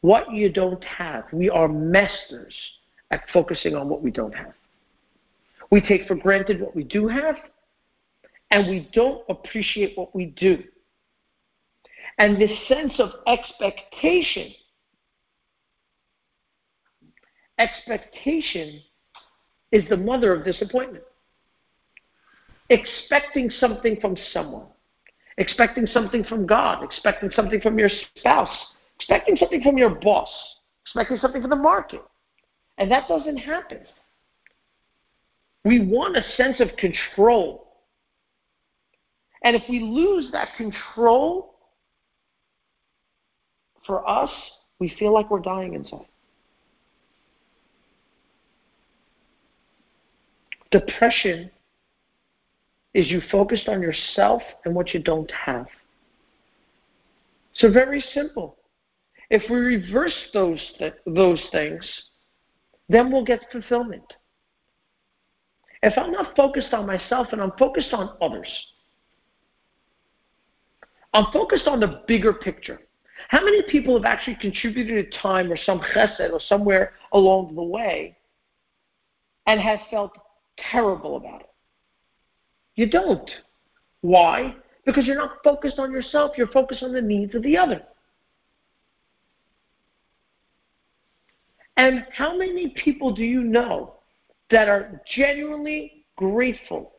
What 0.01 0.33
you 0.33 0.51
don't 0.51 0.83
have. 0.83 1.25
We 1.31 1.49
are 1.49 1.67
masters 1.67 2.53
at 3.11 3.23
focusing 3.31 3.75
on 3.75 3.87
what 3.87 4.01
we 4.01 4.11
don't 4.11 4.33
have. 4.33 4.53
We 5.69 5.79
take 5.81 6.07
for 6.07 6.15
granted 6.15 6.59
what 6.59 6.75
we 6.75 6.83
do 6.83 7.07
have, 7.07 7.35
and 8.49 8.67
we 8.67 8.89
don't 8.93 9.23
appreciate 9.29 9.97
what 9.97 10.13
we 10.13 10.25
do. 10.25 10.63
And 12.17 12.39
this 12.39 12.51
sense 12.67 12.93
of 12.99 13.11
expectation, 13.25 14.51
expectation 17.57 18.81
is 19.71 19.83
the 19.89 19.97
mother 19.97 20.33
of 20.33 20.43
disappointment. 20.43 21.03
Expecting 22.69 23.49
something 23.49 23.97
from 24.01 24.17
someone, 24.33 24.67
expecting 25.37 25.85
something 25.87 26.23
from 26.23 26.45
God, 26.45 26.83
expecting 26.83 27.29
something 27.31 27.61
from 27.61 27.79
your 27.79 27.89
spouse, 28.17 28.55
expecting 29.01 29.35
something 29.35 29.61
from 29.61 29.77
your 29.77 29.89
boss, 29.89 30.29
expecting 30.85 31.17
something 31.17 31.41
from 31.41 31.49
the 31.49 31.55
market. 31.55 32.01
And 32.77 32.89
that 32.91 33.07
doesn't 33.07 33.37
happen. 33.37 33.79
We 35.65 35.85
want 35.85 36.15
a 36.15 36.23
sense 36.37 36.59
of 36.59 36.69
control. 36.77 37.67
And 39.43 39.55
if 39.55 39.63
we 39.67 39.79
lose 39.79 40.31
that 40.31 40.49
control, 40.55 41.55
for 43.85 44.07
us, 44.07 44.29
we 44.79 44.93
feel 44.99 45.11
like 45.11 45.31
we're 45.31 45.39
dying 45.39 45.73
inside. 45.73 46.05
Depression 50.71 51.49
is 52.93 53.09
you 53.09 53.21
focused 53.31 53.67
on 53.67 53.81
yourself 53.81 54.41
and 54.63 54.75
what 54.75 54.93
you 54.93 55.01
don't 55.01 55.31
have. 55.31 55.65
So 57.55 57.71
very 57.71 58.03
simple. 58.13 58.55
If 59.31 59.49
we 59.49 59.57
reverse 59.57 60.13
those 60.33 60.59
th- 60.77 60.93
those 61.05 61.41
things, 61.53 61.89
then 62.89 63.09
we'll 63.09 63.23
get 63.23 63.39
fulfillment. 63.49 64.03
If 65.81 65.97
I'm 65.97 66.11
not 66.11 66.35
focused 66.35 66.73
on 66.73 66.85
myself 66.85 67.27
and 67.31 67.41
I'm 67.41 67.53
focused 67.57 67.93
on 67.93 68.17
others, 68.21 68.51
I'm 71.13 71.31
focused 71.31 71.65
on 71.65 71.79
the 71.79 72.03
bigger 72.07 72.33
picture. 72.33 72.81
How 73.29 73.43
many 73.43 73.63
people 73.69 73.95
have 73.95 74.05
actually 74.05 74.35
contributed 74.35 75.07
a 75.07 75.17
time 75.21 75.49
or 75.49 75.57
some 75.57 75.79
chesed 75.79 76.33
or 76.33 76.41
somewhere 76.41 76.93
along 77.13 77.55
the 77.55 77.63
way 77.63 78.17
and 79.47 79.61
have 79.61 79.79
felt 79.89 80.11
terrible 80.71 81.15
about 81.15 81.41
it. 81.41 81.49
You 82.75 82.89
don't. 82.89 83.29
Why? 84.01 84.55
Because 84.85 85.05
you're 85.05 85.15
not 85.15 85.37
focused 85.41 85.79
on 85.79 85.91
yourself, 85.91 86.33
you're 86.37 86.47
focused 86.47 86.83
on 86.83 86.91
the 86.91 87.01
needs 87.01 87.33
of 87.33 87.43
the 87.43 87.57
other. 87.57 87.81
And 91.81 92.05
how 92.15 92.37
many 92.37 92.75
people 92.85 93.11
do 93.11 93.23
you 93.23 93.41
know 93.41 93.95
that 94.51 94.69
are 94.69 95.01
genuinely 95.15 96.05
grateful, 96.15 96.91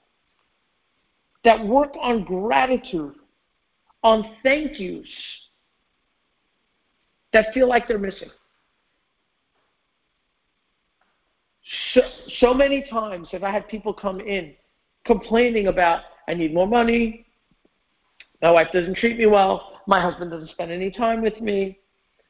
that 1.45 1.65
work 1.65 1.95
on 2.01 2.25
gratitude, 2.25 3.15
on 4.03 4.29
thank 4.43 4.81
yous, 4.81 5.07
that 7.33 7.55
feel 7.55 7.69
like 7.69 7.87
they're 7.87 7.97
missing? 7.97 8.31
So, 11.95 12.01
so 12.39 12.53
many 12.53 12.85
times 12.91 13.29
have 13.31 13.45
I 13.45 13.53
had 13.53 13.69
people 13.69 13.95
come 13.95 14.19
in 14.19 14.53
complaining 15.05 15.69
about, 15.69 16.01
I 16.27 16.35
need 16.35 16.53
more 16.53 16.67
money, 16.67 17.25
my 18.43 18.51
wife 18.51 18.67
doesn't 18.73 18.97
treat 18.97 19.17
me 19.17 19.27
well, 19.27 19.81
my 19.87 20.01
husband 20.01 20.33
doesn't 20.33 20.51
spend 20.51 20.73
any 20.73 20.91
time 20.91 21.23
with 21.23 21.41
me, 21.41 21.79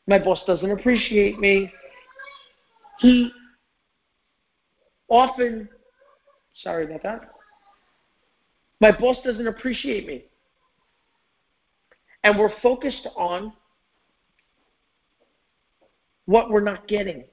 my 0.07 0.19
boss 0.19 0.43
doesn't 0.47 0.71
appreciate 0.71 1.39
me. 1.41 1.73
He 3.03 3.33
often, 5.09 5.69
sorry 6.63 6.85
about 6.85 7.03
that, 7.03 7.21
my 8.81 8.93
boss 8.93 9.17
doesn't 9.25 9.49
appreciate 9.49 10.07
me. 10.07 10.25
And 12.23 12.39
we're 12.39 12.53
focused 12.63 13.09
on 13.17 13.53
what 16.27 16.49
we're 16.49 16.61
not 16.61 16.87
getting. 16.87 17.25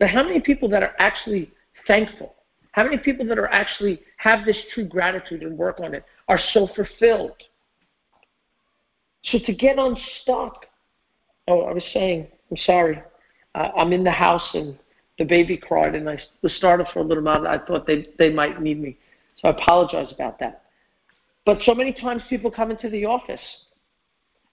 But 0.00 0.08
how 0.08 0.22
many 0.22 0.40
people 0.40 0.68
that 0.70 0.82
are 0.82 0.94
actually 0.98 1.50
thankful? 1.86 2.34
How 2.72 2.84
many 2.84 2.96
people 2.96 3.26
that 3.26 3.38
are 3.38 3.48
actually 3.48 4.00
have 4.16 4.46
this 4.46 4.56
true 4.72 4.86
gratitude 4.86 5.42
and 5.42 5.58
work 5.58 5.78
on 5.78 5.92
it 5.92 6.04
are 6.28 6.40
so 6.52 6.68
fulfilled? 6.74 7.32
So 9.24 9.38
to 9.44 9.54
get 9.54 9.76
unstuck, 9.78 10.64
oh, 11.48 11.62
I 11.64 11.72
was 11.74 11.84
saying, 11.92 12.28
I'm 12.50 12.56
sorry, 12.58 13.02
uh, 13.54 13.70
I'm 13.76 13.92
in 13.92 14.04
the 14.04 14.10
house 14.10 14.48
and 14.54 14.78
the 15.18 15.24
baby 15.24 15.56
cried 15.56 15.94
and 15.94 16.08
I 16.08 16.18
was 16.42 16.54
startled 16.54 16.88
for 16.92 17.00
a 17.00 17.04
little 17.04 17.24
while. 17.24 17.46
I 17.46 17.58
thought 17.58 17.86
they, 17.86 18.08
they 18.18 18.30
might 18.30 18.60
need 18.60 18.80
me. 18.80 18.96
So 19.36 19.48
I 19.48 19.50
apologize 19.52 20.12
about 20.12 20.38
that. 20.40 20.62
But 21.44 21.58
so 21.62 21.74
many 21.74 21.92
times 21.92 22.22
people 22.28 22.50
come 22.50 22.70
into 22.70 22.88
the 22.88 23.04
office 23.04 23.40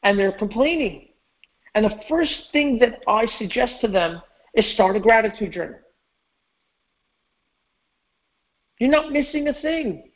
and 0.03 0.17
they're 0.17 0.31
complaining. 0.31 1.09
And 1.73 1.85
the 1.85 1.99
first 2.07 2.33
thing 2.51 2.79
that 2.79 3.01
I 3.07 3.25
suggest 3.37 3.73
to 3.81 3.87
them 3.87 4.21
is 4.53 4.73
start 4.73 4.95
a 4.95 4.99
gratitude 4.99 5.51
journal. 5.51 5.79
You're 8.79 8.91
not 8.91 9.11
missing 9.11 9.47
a 9.47 9.53
thing. 9.61 10.09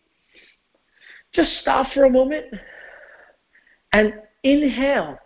Just 1.34 1.52
stop 1.62 1.92
for 1.94 2.06
a 2.06 2.10
moment 2.10 2.46
and 3.94 4.14
inhale. 4.44 5.18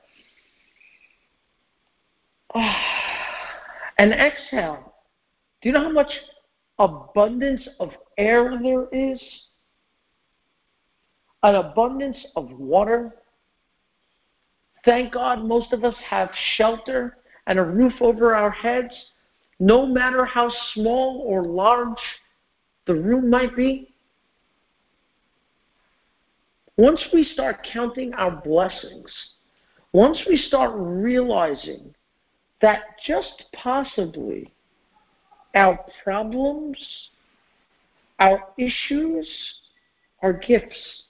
And 3.98 4.12
exhale. 4.12 4.94
Do 5.62 5.70
you 5.70 5.74
know 5.74 5.84
how 5.84 5.92
much 5.92 6.12
abundance 6.80 7.68
of 7.80 7.92
air 8.18 8.60
there 8.62 8.88
is? 8.92 9.22
An 11.44 11.56
abundance 11.56 12.18
of 12.36 12.52
water? 12.52 13.14
Thank 14.86 15.14
God 15.14 15.44
most 15.44 15.72
of 15.74 15.84
us 15.84 15.96
have 16.10 16.30
shelter 16.56 17.18
and 17.48 17.60
a 17.60 17.64
roof 17.64 17.94
over 18.02 18.36
our 18.36 18.52
heads, 18.52 18.94
no 19.60 19.86
matter 19.86 20.26
how 20.26 20.52
small 20.74 21.24
or 21.26 21.46
large 21.46 21.98
the 22.86 22.96
room 22.96 23.30
might 23.30 23.56
be. 23.56 23.94
Once 26.78 27.06
we 27.14 27.24
start 27.24 27.66
counting 27.72 28.14
our 28.16 28.32
blessings, 28.32 29.12
once 29.94 30.22
we 30.28 30.36
start 30.36 30.72
realizing 30.76 31.94
that 32.64 32.80
just 33.06 33.44
possibly 33.52 34.50
our 35.54 35.78
problems, 36.02 36.78
our 38.20 38.42
issues 38.58 39.30
are 40.22 40.32
gifts, 40.32 41.04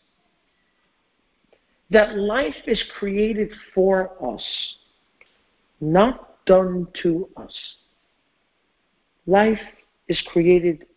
that 1.91 2.17
life 2.17 2.55
is 2.65 2.83
created 2.97 3.51
for 3.75 4.33
us 4.33 4.43
not 5.79 6.43
done 6.47 6.87
to 7.03 7.29
us. 7.37 7.53
Life 9.27 9.59
is 10.07 10.19
created 10.31 10.87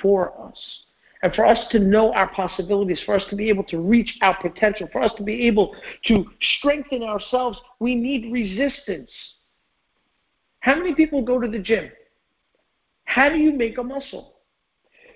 for 0.00 0.40
us. 0.46 0.84
And 1.24 1.34
for 1.34 1.44
us 1.44 1.58
to 1.70 1.80
know 1.80 2.12
our 2.12 2.32
possibilities, 2.32 3.02
for 3.04 3.16
us 3.16 3.24
to 3.30 3.36
be 3.36 3.48
able 3.48 3.64
to 3.64 3.80
reach 3.80 4.16
our 4.22 4.40
potential, 4.40 4.88
for 4.92 5.02
us 5.02 5.12
to 5.16 5.24
be 5.24 5.48
able 5.48 5.74
to 6.06 6.24
strengthen 6.58 7.02
ourselves, 7.02 7.58
we 7.80 7.96
need 7.96 8.30
resistance. 8.30 9.10
How 10.64 10.74
many 10.74 10.94
people 10.94 11.20
go 11.20 11.38
to 11.38 11.46
the 11.46 11.58
gym? 11.58 11.90
How 13.04 13.28
do 13.28 13.36
you 13.36 13.52
make 13.52 13.76
a 13.76 13.82
muscle? 13.82 14.36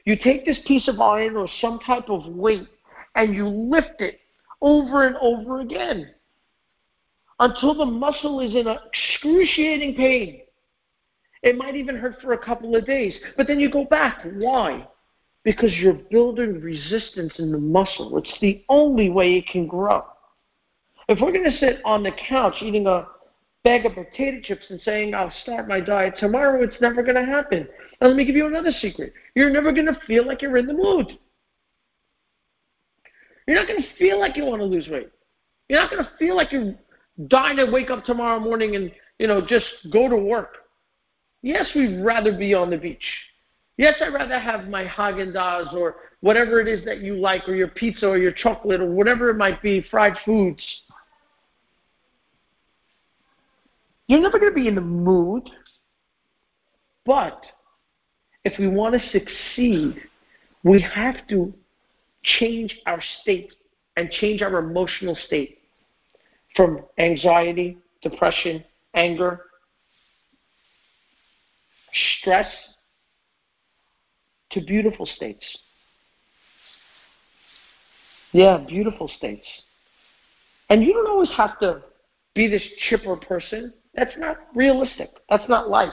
You 0.05 0.15
take 0.15 0.45
this 0.45 0.59
piece 0.67 0.89
of 0.89 1.01
iron 1.01 1.37
or 1.37 1.49
some 1.63 1.79
type 1.87 2.11
of 2.11 2.27
weight 2.27 2.69
and 3.15 3.35
you 3.35 3.49
lift 3.49 3.99
it 4.01 4.21
over 4.61 5.07
and 5.07 5.17
over 5.23 5.61
again 5.61 6.11
until 7.41 7.75
the 7.75 7.87
muscle 7.87 8.41
is 8.41 8.55
in 8.55 8.67
excruciating 8.69 9.95
pain. 9.95 10.43
It 11.43 11.57
might 11.57 11.77
even 11.77 11.97
hurt 11.97 12.21
for 12.21 12.35
a 12.35 12.45
couple 12.45 12.77
of 12.77 12.85
days, 12.85 13.15
but 13.39 13.47
then 13.47 13.59
you 13.59 13.71
go 13.71 13.87
back. 13.87 14.19
Why? 14.35 14.87
Because 15.45 15.73
you're 15.77 15.95
building 15.95 16.61
resistance 16.61 17.33
in 17.39 17.53
the 17.53 17.59
muscle. 17.59 18.19
It's 18.19 18.39
the 18.43 18.63
only 18.69 19.09
way 19.09 19.37
it 19.37 19.47
can 19.47 19.67
grow. 19.67 20.05
If 21.09 21.21
we're 21.23 21.33
going 21.33 21.51
to 21.51 21.57
sit 21.57 21.79
on 21.87 22.03
the 22.03 22.13
couch 22.29 22.57
eating 22.61 22.87
a 22.87 23.07
bag 23.65 23.87
of 23.87 23.95
potato 23.95 24.39
chips 24.43 24.65
and 24.71 24.81
saying, 24.83 25.15
I'll 25.15 25.33
start 25.43 25.69
my 25.69 25.81
diet 25.81 26.15
tomorrow, 26.19 26.63
it's 26.63 26.81
never 26.81 27.03
going 27.03 27.17
to 27.17 27.25
happen. 27.25 27.69
Now, 28.01 28.09
let 28.09 28.17
me 28.17 28.25
give 28.25 28.37
you 28.37 28.47
another 28.47 28.73
secret. 28.81 29.13
You're 29.35 29.51
never 29.51 29.73
going 29.73 29.87
to 29.87 29.99
feel 30.07 30.27
like 30.27 30.43
you're 30.43 30.57
in 30.57 30.67
the 30.67 30.75
mood. 30.75 31.19
You're 33.47 33.57
not 33.57 33.67
going 33.67 33.83
to 33.83 33.89
feel 33.99 34.21
like 34.21 34.37
you 34.37 34.45
want 34.45 34.61
to 34.61 34.67
lose 34.67 34.89
weight. 34.89 35.11
You're 35.69 35.81
not 35.81 35.91
going 35.91 36.05
to 36.05 36.11
feel 36.19 36.37
like 36.37 36.53
you're 36.53 36.75
dying 37.29 37.57
to 37.57 37.71
wake 37.71 37.91
up 37.91 38.05
tomorrow 38.05 38.39
morning 38.39 38.77
and, 38.77 38.93
you 39.19 39.27
know, 39.27 39.41
just 39.47 39.67
go 39.93 40.09
to 40.09 40.17
work. 40.17 40.59
Yes, 41.43 41.67
we'd 41.75 42.03
rather 42.03 42.37
be 42.37 42.55
on 42.55 42.71
the 42.71 42.77
beach. 42.77 43.05
Yes, 43.77 43.95
I'd 44.01 44.13
rather 44.13 44.39
have 44.39 44.69
my 44.69 44.85
Haagen-Dazs 44.85 45.73
or 45.73 45.97
whatever 46.21 46.61
it 46.61 46.69
is 46.69 46.85
that 46.85 46.99
you 46.99 47.15
like, 47.15 47.49
or 47.49 47.55
your 47.55 47.69
pizza 47.69 48.07
or 48.07 48.19
your 48.19 48.33
chocolate 48.33 48.81
or 48.81 48.91
whatever 48.91 49.31
it 49.31 49.37
might 49.37 49.63
be, 49.63 49.85
fried 49.91 50.15
foods. 50.25 50.63
You're 54.09 54.21
never 54.21 54.39
going 54.39 54.53
to 54.53 54.61
be 54.61 54.69
in 54.69 54.75
the 54.75 54.81
mood. 54.81 55.49
But 57.07 57.41
if 58.45 58.59
we 58.59 58.67
want 58.67 59.01
to 59.01 59.09
succeed, 59.11 59.97
we 60.65 60.81
have 60.81 61.27
to 61.29 61.53
change 62.23 62.75
our 62.87 63.01
state 63.23 63.53
and 63.97 64.11
change 64.11 64.43
our 64.43 64.59
emotional 64.59 65.17
state 65.27 65.59
from 66.57 66.81
anxiety, 66.99 67.79
depression, 68.03 68.65
anger, 68.95 69.45
stress 72.21 72.51
to 74.51 74.61
beautiful 74.63 75.07
states. 75.07 75.45
Yeah, 78.33 78.59
beautiful 78.59 79.09
states. 79.09 79.47
And 80.71 80.83
you 80.83 80.93
don't 80.93 81.09
always 81.09 81.31
have 81.37 81.59
to 81.61 81.83
be 82.35 82.49
this 82.49 82.63
chipper 82.89 83.17
person. 83.17 83.73
That's 83.99 84.17
not 84.17 84.37
realistic. 84.55 85.11
That's 85.29 85.49
not 85.49 85.69
life. 85.69 85.93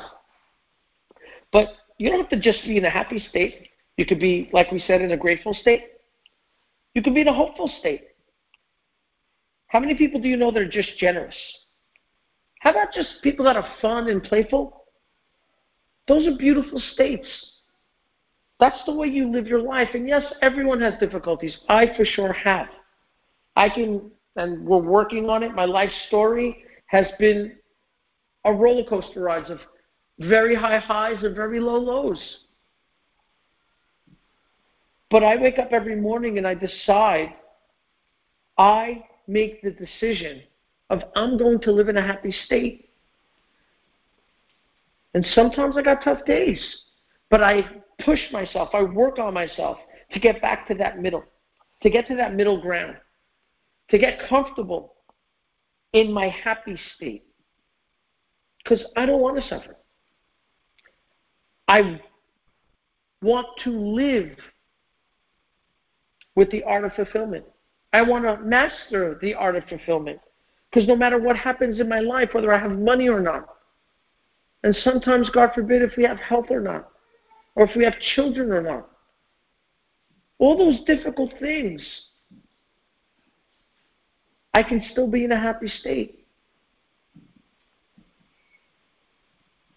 But 1.52 1.70
you 1.98 2.10
don't 2.10 2.20
have 2.20 2.30
to 2.30 2.40
just 2.40 2.64
be 2.64 2.78
in 2.78 2.86
a 2.86 2.90
happy 2.90 3.24
state. 3.30 3.70
You 3.98 4.06
could 4.06 4.20
be, 4.20 4.48
like 4.54 4.72
we 4.72 4.80
said, 4.86 5.02
in 5.02 5.12
a 5.12 5.18
grateful 5.18 5.56
state. 5.56 5.86
You 6.94 7.02
could 7.02 7.16
be 7.16 7.22
in 7.22 7.28
a 7.28 7.34
hopeful 7.34 7.72
state. 7.80 8.10
How 9.68 9.80
many 9.80 9.96
people 9.96 10.22
do 10.22 10.28
you 10.28 10.38
know 10.38 10.52
that 10.52 10.62
are 10.62 10.70
just 10.70 10.98
generous? 11.00 11.36
How 12.60 12.72
about 12.72 12.94
just 12.94 13.10
people 13.24 13.44
that 13.46 13.56
are 13.56 13.68
fun 13.82 14.08
and 14.08 14.22
playful? 14.22 14.84
Those 16.08 16.28
are 16.28 16.38
beautiful 16.38 16.80
states. 16.94 17.28
That's 18.60 18.80
the 18.86 18.94
way 18.94 19.08
you 19.08 19.32
live 19.32 19.48
your 19.48 19.62
life. 19.62 19.90
And 19.96 20.08
yes, 20.08 20.24
everyone 20.44 20.80
has 20.82 20.94
difficulties. 21.00 21.58
I 21.68 21.88
for 21.98 22.06
sure 22.06 22.34
have. 22.34 22.68
I 23.56 23.68
can, 23.68 24.12
and 24.36 24.64
we're 24.64 24.78
working 24.78 25.28
on 25.28 25.42
it. 25.42 25.56
My 25.56 25.66
life 25.66 25.90
story 26.08 26.64
has 26.86 27.06
been 27.18 27.54
a 28.46 28.54
roller 28.54 28.84
coaster 28.84 29.22
ride 29.22 29.50
of 29.50 29.60
very 30.20 30.56
high 30.56 30.78
highs 30.78 31.24
and 31.24 31.36
very 31.36 31.60
low 31.60 31.78
lows. 31.78 32.20
But 35.10 35.24
I 35.24 35.36
wake 35.36 35.60
up 35.60 35.72
every 35.72 35.96
morning 35.96 36.38
and 36.38 36.48
I 36.48 36.54
decide 36.54 37.34
I 38.58 39.06
make 39.28 39.62
the 39.62 39.72
decision 39.72 40.44
of 40.90 41.02
I'm 41.16 41.38
going 41.38 41.60
to 41.62 41.72
live 41.72 41.90
in 41.90 41.98
a 41.98 42.02
happy 42.02 42.34
state. 42.46 42.90
And 45.14 45.26
sometimes 45.32 45.78
I 45.78 45.82
got 45.82 46.04
tough 46.04 46.26
days, 46.26 46.62
but 47.30 47.42
I 47.42 47.62
push 48.04 48.20
myself, 48.32 48.70
I 48.74 48.84
work 48.84 49.18
on 49.20 49.34
myself 49.34 49.78
to 50.12 50.20
get 50.20 50.42
back 50.42 50.68
to 50.68 50.76
that 50.76 51.00
middle, 51.00 51.24
to 51.82 51.90
get 51.90 52.08
to 52.08 52.16
that 52.16 52.36
middle 52.36 52.62
ground, 52.62 52.98
to 53.90 53.98
get 53.98 54.20
comfortable 54.30 54.96
in 55.94 56.12
my 56.12 56.28
happy 56.28 56.78
state. 56.96 57.26
Because 58.66 58.84
I 58.98 59.06
don't 59.06 59.22
want 59.22 59.38
to 59.38 59.48
suffer. 59.48 59.78
I 61.68 62.02
want 63.22 63.48
to 63.64 63.70
live 63.70 64.36
with 66.36 66.50
the 66.50 66.64
art 66.64 66.84
of 66.84 66.94
fulfillment. 66.94 67.46
I 67.94 68.02
want 68.02 68.26
to 68.26 68.44
master 68.44 69.18
the 69.22 69.36
art 69.36 69.56
of 69.56 69.64
fulfillment. 69.70 70.20
Because 70.70 70.88
no 70.88 70.96
matter 70.96 71.20
what 71.20 71.38
happens 71.38 71.80
in 71.80 71.88
my 71.88 72.00
life, 72.00 72.30
whether 72.34 72.52
I 72.52 72.60
have 72.60 72.72
money 72.72 73.08
or 73.08 73.22
not, 73.22 73.48
and 74.64 74.76
sometimes, 74.78 75.30
God 75.30 75.52
forbid, 75.54 75.84
if 75.84 75.92
we 75.96 76.04
have 76.04 76.18
health 76.18 76.48
or 76.50 76.60
not, 76.60 76.90
or 77.54 77.66
if 77.70 77.76
we 77.76 77.84
have 77.84 77.94
children 78.16 78.52
or 78.52 78.64
not, 78.64 78.90
all 80.40 80.58
those 80.58 80.84
difficult 80.86 81.32
things, 81.40 81.82
I 84.56 84.64
can 84.64 84.84
still 84.92 85.08
be 85.08 85.24
in 85.24 85.32
a 85.32 85.40
happy 85.40 85.68
state. 85.68 86.25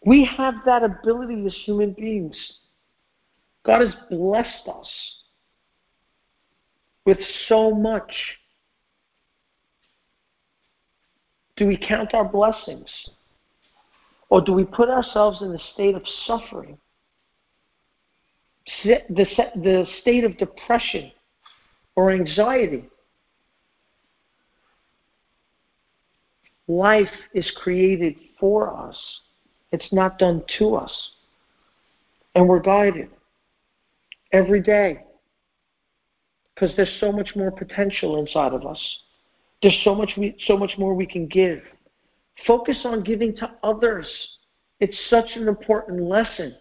We 0.08 0.24
have 0.38 0.54
that 0.64 0.82
ability 0.82 1.44
as 1.44 1.54
human 1.66 1.92
beings. 1.92 2.34
God 3.66 3.82
has 3.82 3.94
blessed 4.08 4.66
us 4.66 4.88
with 7.04 7.18
so 7.46 7.72
much. 7.72 8.10
Do 11.58 11.66
we 11.66 11.76
count 11.76 12.14
our 12.14 12.24
blessings? 12.24 12.88
Or 14.30 14.40
do 14.40 14.54
we 14.54 14.64
put 14.64 14.88
ourselves 14.88 15.42
in 15.42 15.54
a 15.54 15.58
state 15.74 15.94
of 15.94 16.02
suffering? 16.24 16.78
The, 18.84 19.02
the 19.10 19.86
state 20.00 20.24
of 20.24 20.38
depression 20.38 21.12
or 21.96 22.12
anxiety? 22.12 22.88
Life 26.66 27.12
is 27.34 27.52
created 27.62 28.14
for 28.40 28.74
us. 28.74 28.96
It's 29.72 29.92
not 29.92 30.18
done 30.18 30.42
to 30.58 30.74
us. 30.76 31.10
And 32.34 32.48
we're 32.48 32.60
guided 32.60 33.10
every 34.32 34.60
day 34.60 35.04
because 36.54 36.74
there's 36.76 36.96
so 37.00 37.12
much 37.12 37.30
more 37.36 37.50
potential 37.50 38.18
inside 38.18 38.52
of 38.52 38.66
us. 38.66 38.80
There's 39.62 39.80
so 39.84 39.94
much, 39.94 40.10
we, 40.16 40.36
so 40.46 40.56
much 40.56 40.72
more 40.78 40.94
we 40.94 41.06
can 41.06 41.26
give. 41.26 41.60
Focus 42.46 42.80
on 42.84 43.02
giving 43.02 43.34
to 43.36 43.50
others. 43.62 44.06
It's 44.80 44.96
such 45.10 45.26
an 45.34 45.48
important 45.48 46.02
lesson. 46.02 46.54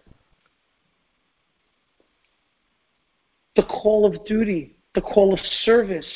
The 3.56 3.62
call 3.62 4.06
of 4.06 4.24
duty, 4.24 4.76
the 4.94 5.00
call 5.00 5.32
of 5.32 5.40
service 5.64 6.06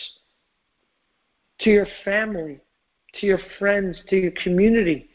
to 1.61 1.71
your 1.71 1.87
family, 2.05 2.61
to 3.21 3.27
your 3.27 3.39
friends, 3.59 4.01
to 4.09 4.17
your 4.17 4.33
community, 4.43 5.11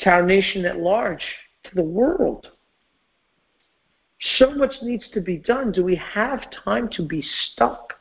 to 0.00 0.10
our 0.10 0.24
nation 0.24 0.64
at 0.64 0.78
large, 0.78 1.24
to 1.64 1.74
the 1.74 1.82
world. 1.82 2.48
So 4.38 4.50
much 4.50 4.72
needs 4.82 5.04
to 5.12 5.20
be 5.20 5.38
done. 5.38 5.72
Do 5.72 5.84
we 5.84 5.96
have 5.96 6.40
time 6.64 6.88
to 6.92 7.02
be 7.02 7.22
stuck? 7.22 7.94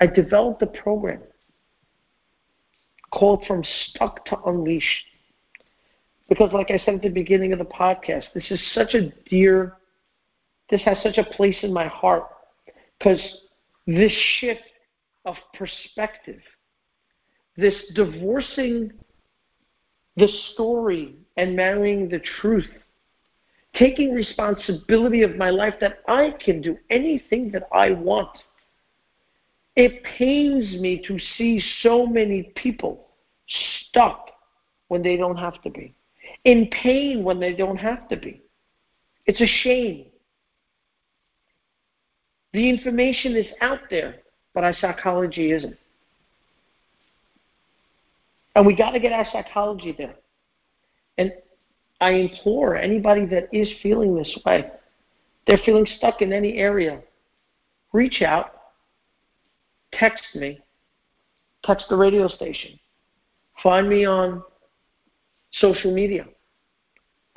I 0.00 0.06
developed 0.06 0.62
a 0.62 0.66
program 0.66 1.20
called 3.10 3.44
From 3.46 3.62
Stuck 3.64 4.24
to 4.26 4.38
Unleashed. 4.46 5.06
Because, 6.28 6.52
like 6.52 6.70
I 6.70 6.78
said 6.78 6.94
at 6.94 7.02
the 7.02 7.08
beginning 7.08 7.52
of 7.52 7.58
the 7.58 7.64
podcast, 7.64 8.24
this 8.34 8.50
is 8.50 8.62
such 8.72 8.94
a 8.94 9.10
dear, 9.28 9.76
this 10.70 10.80
has 10.82 10.96
such 11.02 11.18
a 11.18 11.24
place 11.24 11.56
in 11.62 11.72
my 11.72 11.88
heart. 11.88 12.24
Because 12.98 13.20
this 13.86 14.12
shift 14.38 14.62
of 15.24 15.34
perspective, 15.54 16.40
this 17.60 17.74
divorcing 17.94 18.92
the 20.16 20.28
story 20.52 21.16
and 21.36 21.54
marrying 21.54 22.08
the 22.08 22.20
truth, 22.40 22.68
taking 23.74 24.12
responsibility 24.12 25.22
of 25.22 25.36
my 25.36 25.50
life 25.50 25.74
that 25.80 26.00
I 26.08 26.34
can 26.44 26.60
do 26.60 26.76
anything 26.90 27.50
that 27.52 27.68
I 27.72 27.92
want. 27.92 28.36
It 29.76 30.02
pains 30.02 30.80
me 30.80 31.02
to 31.06 31.18
see 31.36 31.62
so 31.82 32.06
many 32.06 32.52
people 32.56 33.06
stuck 33.46 34.30
when 34.88 35.02
they 35.02 35.16
don't 35.16 35.36
have 35.36 35.62
to 35.62 35.70
be, 35.70 35.94
in 36.44 36.68
pain 36.68 37.22
when 37.22 37.38
they 37.38 37.54
don't 37.54 37.76
have 37.76 38.08
to 38.08 38.16
be. 38.16 38.42
It's 39.26 39.40
a 39.40 39.46
shame. 39.46 40.06
The 42.52 42.68
information 42.68 43.36
is 43.36 43.46
out 43.60 43.78
there, 43.90 44.16
but 44.54 44.64
our 44.64 44.74
psychology 44.74 45.52
isn't. 45.52 45.76
And 48.54 48.66
we 48.66 48.74
got 48.74 48.90
to 48.92 49.00
get 49.00 49.12
our 49.12 49.26
psychology 49.32 49.94
there. 49.96 50.14
And 51.18 51.32
I 52.00 52.10
implore 52.12 52.76
anybody 52.76 53.26
that 53.26 53.48
is 53.52 53.68
feeling 53.82 54.14
this 54.14 54.38
way, 54.44 54.70
they're 55.46 55.60
feeling 55.64 55.86
stuck 55.98 56.22
in 56.22 56.32
any 56.32 56.54
area, 56.54 57.00
reach 57.92 58.22
out, 58.22 58.52
text 59.92 60.22
me, 60.34 60.60
text 61.64 61.86
the 61.88 61.96
radio 61.96 62.28
station, 62.28 62.78
find 63.62 63.88
me 63.88 64.04
on 64.04 64.42
social 65.52 65.92
media. 65.92 66.26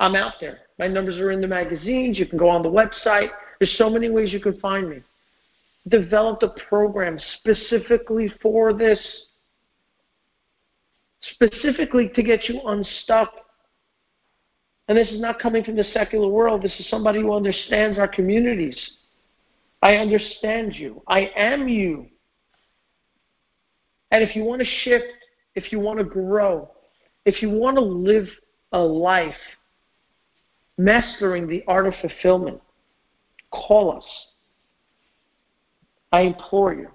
I'm 0.00 0.16
out 0.16 0.34
there. 0.40 0.60
My 0.78 0.88
numbers 0.88 1.18
are 1.18 1.30
in 1.30 1.40
the 1.40 1.46
magazines. 1.46 2.18
You 2.18 2.26
can 2.26 2.38
go 2.38 2.48
on 2.48 2.62
the 2.62 2.68
website. 2.68 3.28
There's 3.58 3.74
so 3.78 3.88
many 3.88 4.10
ways 4.10 4.32
you 4.32 4.40
can 4.40 4.58
find 4.60 4.88
me. 4.88 5.02
Developed 5.88 6.42
a 6.42 6.52
program 6.68 7.18
specifically 7.38 8.32
for 8.42 8.72
this, 8.72 8.98
specifically 11.32 12.10
to 12.14 12.22
get 12.22 12.48
you 12.48 12.60
unstuck. 12.66 13.32
And 14.88 14.98
this 14.98 15.08
is 15.10 15.20
not 15.20 15.38
coming 15.38 15.64
from 15.64 15.76
the 15.76 15.84
secular 15.92 16.28
world. 16.28 16.62
This 16.62 16.78
is 16.78 16.88
somebody 16.90 17.20
who 17.20 17.32
understands 17.32 17.98
our 17.98 18.08
communities. 18.08 18.78
I 19.82 19.96
understand 19.96 20.74
you. 20.74 21.02
I 21.06 21.30
am 21.36 21.68
you. 21.68 22.06
And 24.10 24.22
if 24.22 24.36
you 24.36 24.44
want 24.44 24.60
to 24.60 24.68
shift, 24.82 25.06
if 25.54 25.72
you 25.72 25.80
want 25.80 25.98
to 25.98 26.04
grow, 26.04 26.70
if 27.24 27.42
you 27.42 27.50
want 27.50 27.76
to 27.76 27.82
live 27.82 28.28
a 28.72 28.78
life 28.78 29.34
mastering 30.76 31.46
the 31.46 31.62
art 31.66 31.86
of 31.86 31.94
fulfillment, 32.00 32.60
call 33.50 33.96
us. 33.96 34.04
I 36.12 36.22
implore 36.22 36.74
you. 36.74 36.88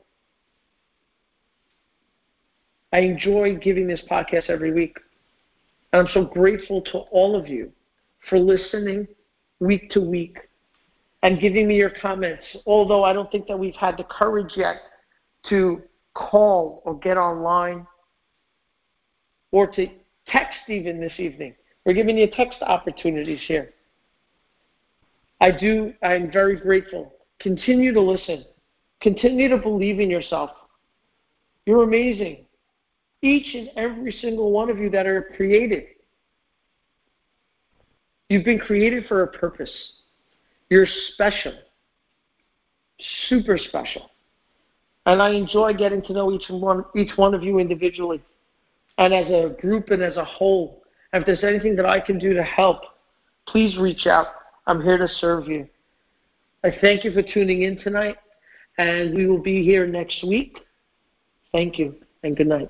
I 2.92 3.00
enjoy 3.00 3.56
giving 3.58 3.88
this 3.88 4.02
podcast 4.10 4.50
every 4.50 4.74
week. 4.74 4.98
And 5.92 6.02
I'm 6.02 6.14
so 6.14 6.24
grateful 6.26 6.82
to 6.92 7.00
all 7.12 7.36
of 7.36 7.48
you 7.48 7.72
for 8.30 8.40
listening 8.40 9.08
week 9.60 9.90
to 9.92 10.02
week 10.02 10.38
and 11.24 11.40
giving 11.40 11.68
me 11.68 11.76
your 11.76 11.92
comments. 12.02 12.44
Although 12.66 13.04
I 13.04 13.14
don't 13.14 13.32
think 13.32 13.48
that 13.48 13.58
we've 13.58 13.76
had 13.76 13.98
the 13.98 14.04
courage 14.06 14.54
yet 14.56 14.78
to 15.50 15.82
call 16.14 16.82
or 16.86 16.96
get 16.96 17.18
online 17.18 17.86
or 19.52 19.68
to 19.68 19.88
text 20.28 20.60
even 20.68 21.00
this 21.00 21.14
evening. 21.18 21.56
We're 21.86 21.94
giving 21.94 22.18
you 22.18 22.28
text 22.28 22.58
opportunities 22.62 23.42
here. 23.48 23.74
I 25.42 25.52
do, 25.52 25.94
I'm 26.04 26.32
very 26.32 26.60
grateful. 26.60 27.14
Continue 27.40 27.94
to 27.94 28.02
listen. 28.02 28.46
Continue 29.02 29.48
to 29.50 29.58
believe 29.58 30.00
in 30.00 30.10
yourself. 30.10 30.52
You're 31.66 31.84
amazing. 31.84 32.46
Each 33.22 33.54
and 33.54 33.70
every 33.76 34.12
single 34.22 34.52
one 34.52 34.70
of 34.70 34.78
you 34.78 34.90
that 34.92 35.06
are 35.06 35.32
created. 35.36 35.86
You've 38.30 38.46
been 38.46 38.60
created 38.60 39.06
for 39.08 39.24
a 39.24 39.28
purpose. 39.28 39.72
You're 40.70 40.88
special. 41.14 41.54
Super 43.28 43.58
special. 43.58 44.12
And 45.06 45.22
I 45.22 45.32
enjoy 45.32 45.74
getting 45.74 46.02
to 46.04 46.14
know 46.14 46.32
each 46.32 46.46
one, 46.50 46.86
each 46.96 47.12
one 47.18 47.34
of 47.34 47.44
you 47.44 47.60
individually 47.60 48.22
and 49.00 49.14
as 49.14 49.28
a 49.28 49.56
group 49.60 49.90
and 49.90 50.04
as 50.04 50.18
a 50.18 50.26
whole. 50.26 50.84
if 51.14 51.26
there's 51.26 51.44
anything 51.44 51.76
that 51.78 51.86
I 51.86 52.00
can 52.00 52.20
do 52.20 52.34
to 52.34 52.44
help, 52.44 52.82
please 53.48 53.78
reach 53.80 54.06
out. 54.06 54.28
I'm 54.68 54.84
here 54.84 54.98
to 54.98 55.08
serve 55.08 55.48
you. 55.48 55.68
I 56.64 56.70
thank 56.82 57.04
you 57.04 57.12
for 57.14 57.24
tuning 57.24 57.64
in 57.64 57.80
tonight, 57.80 58.18
and 58.78 59.16
we 59.16 59.26
will 59.26 59.42
be 59.42 59.64
here 59.64 59.88
next 59.88 60.24
week. 60.24 60.60
Thank 61.54 61.80
you, 61.80 61.96
and 62.24 62.38
good 62.38 62.48
night. 62.48 62.70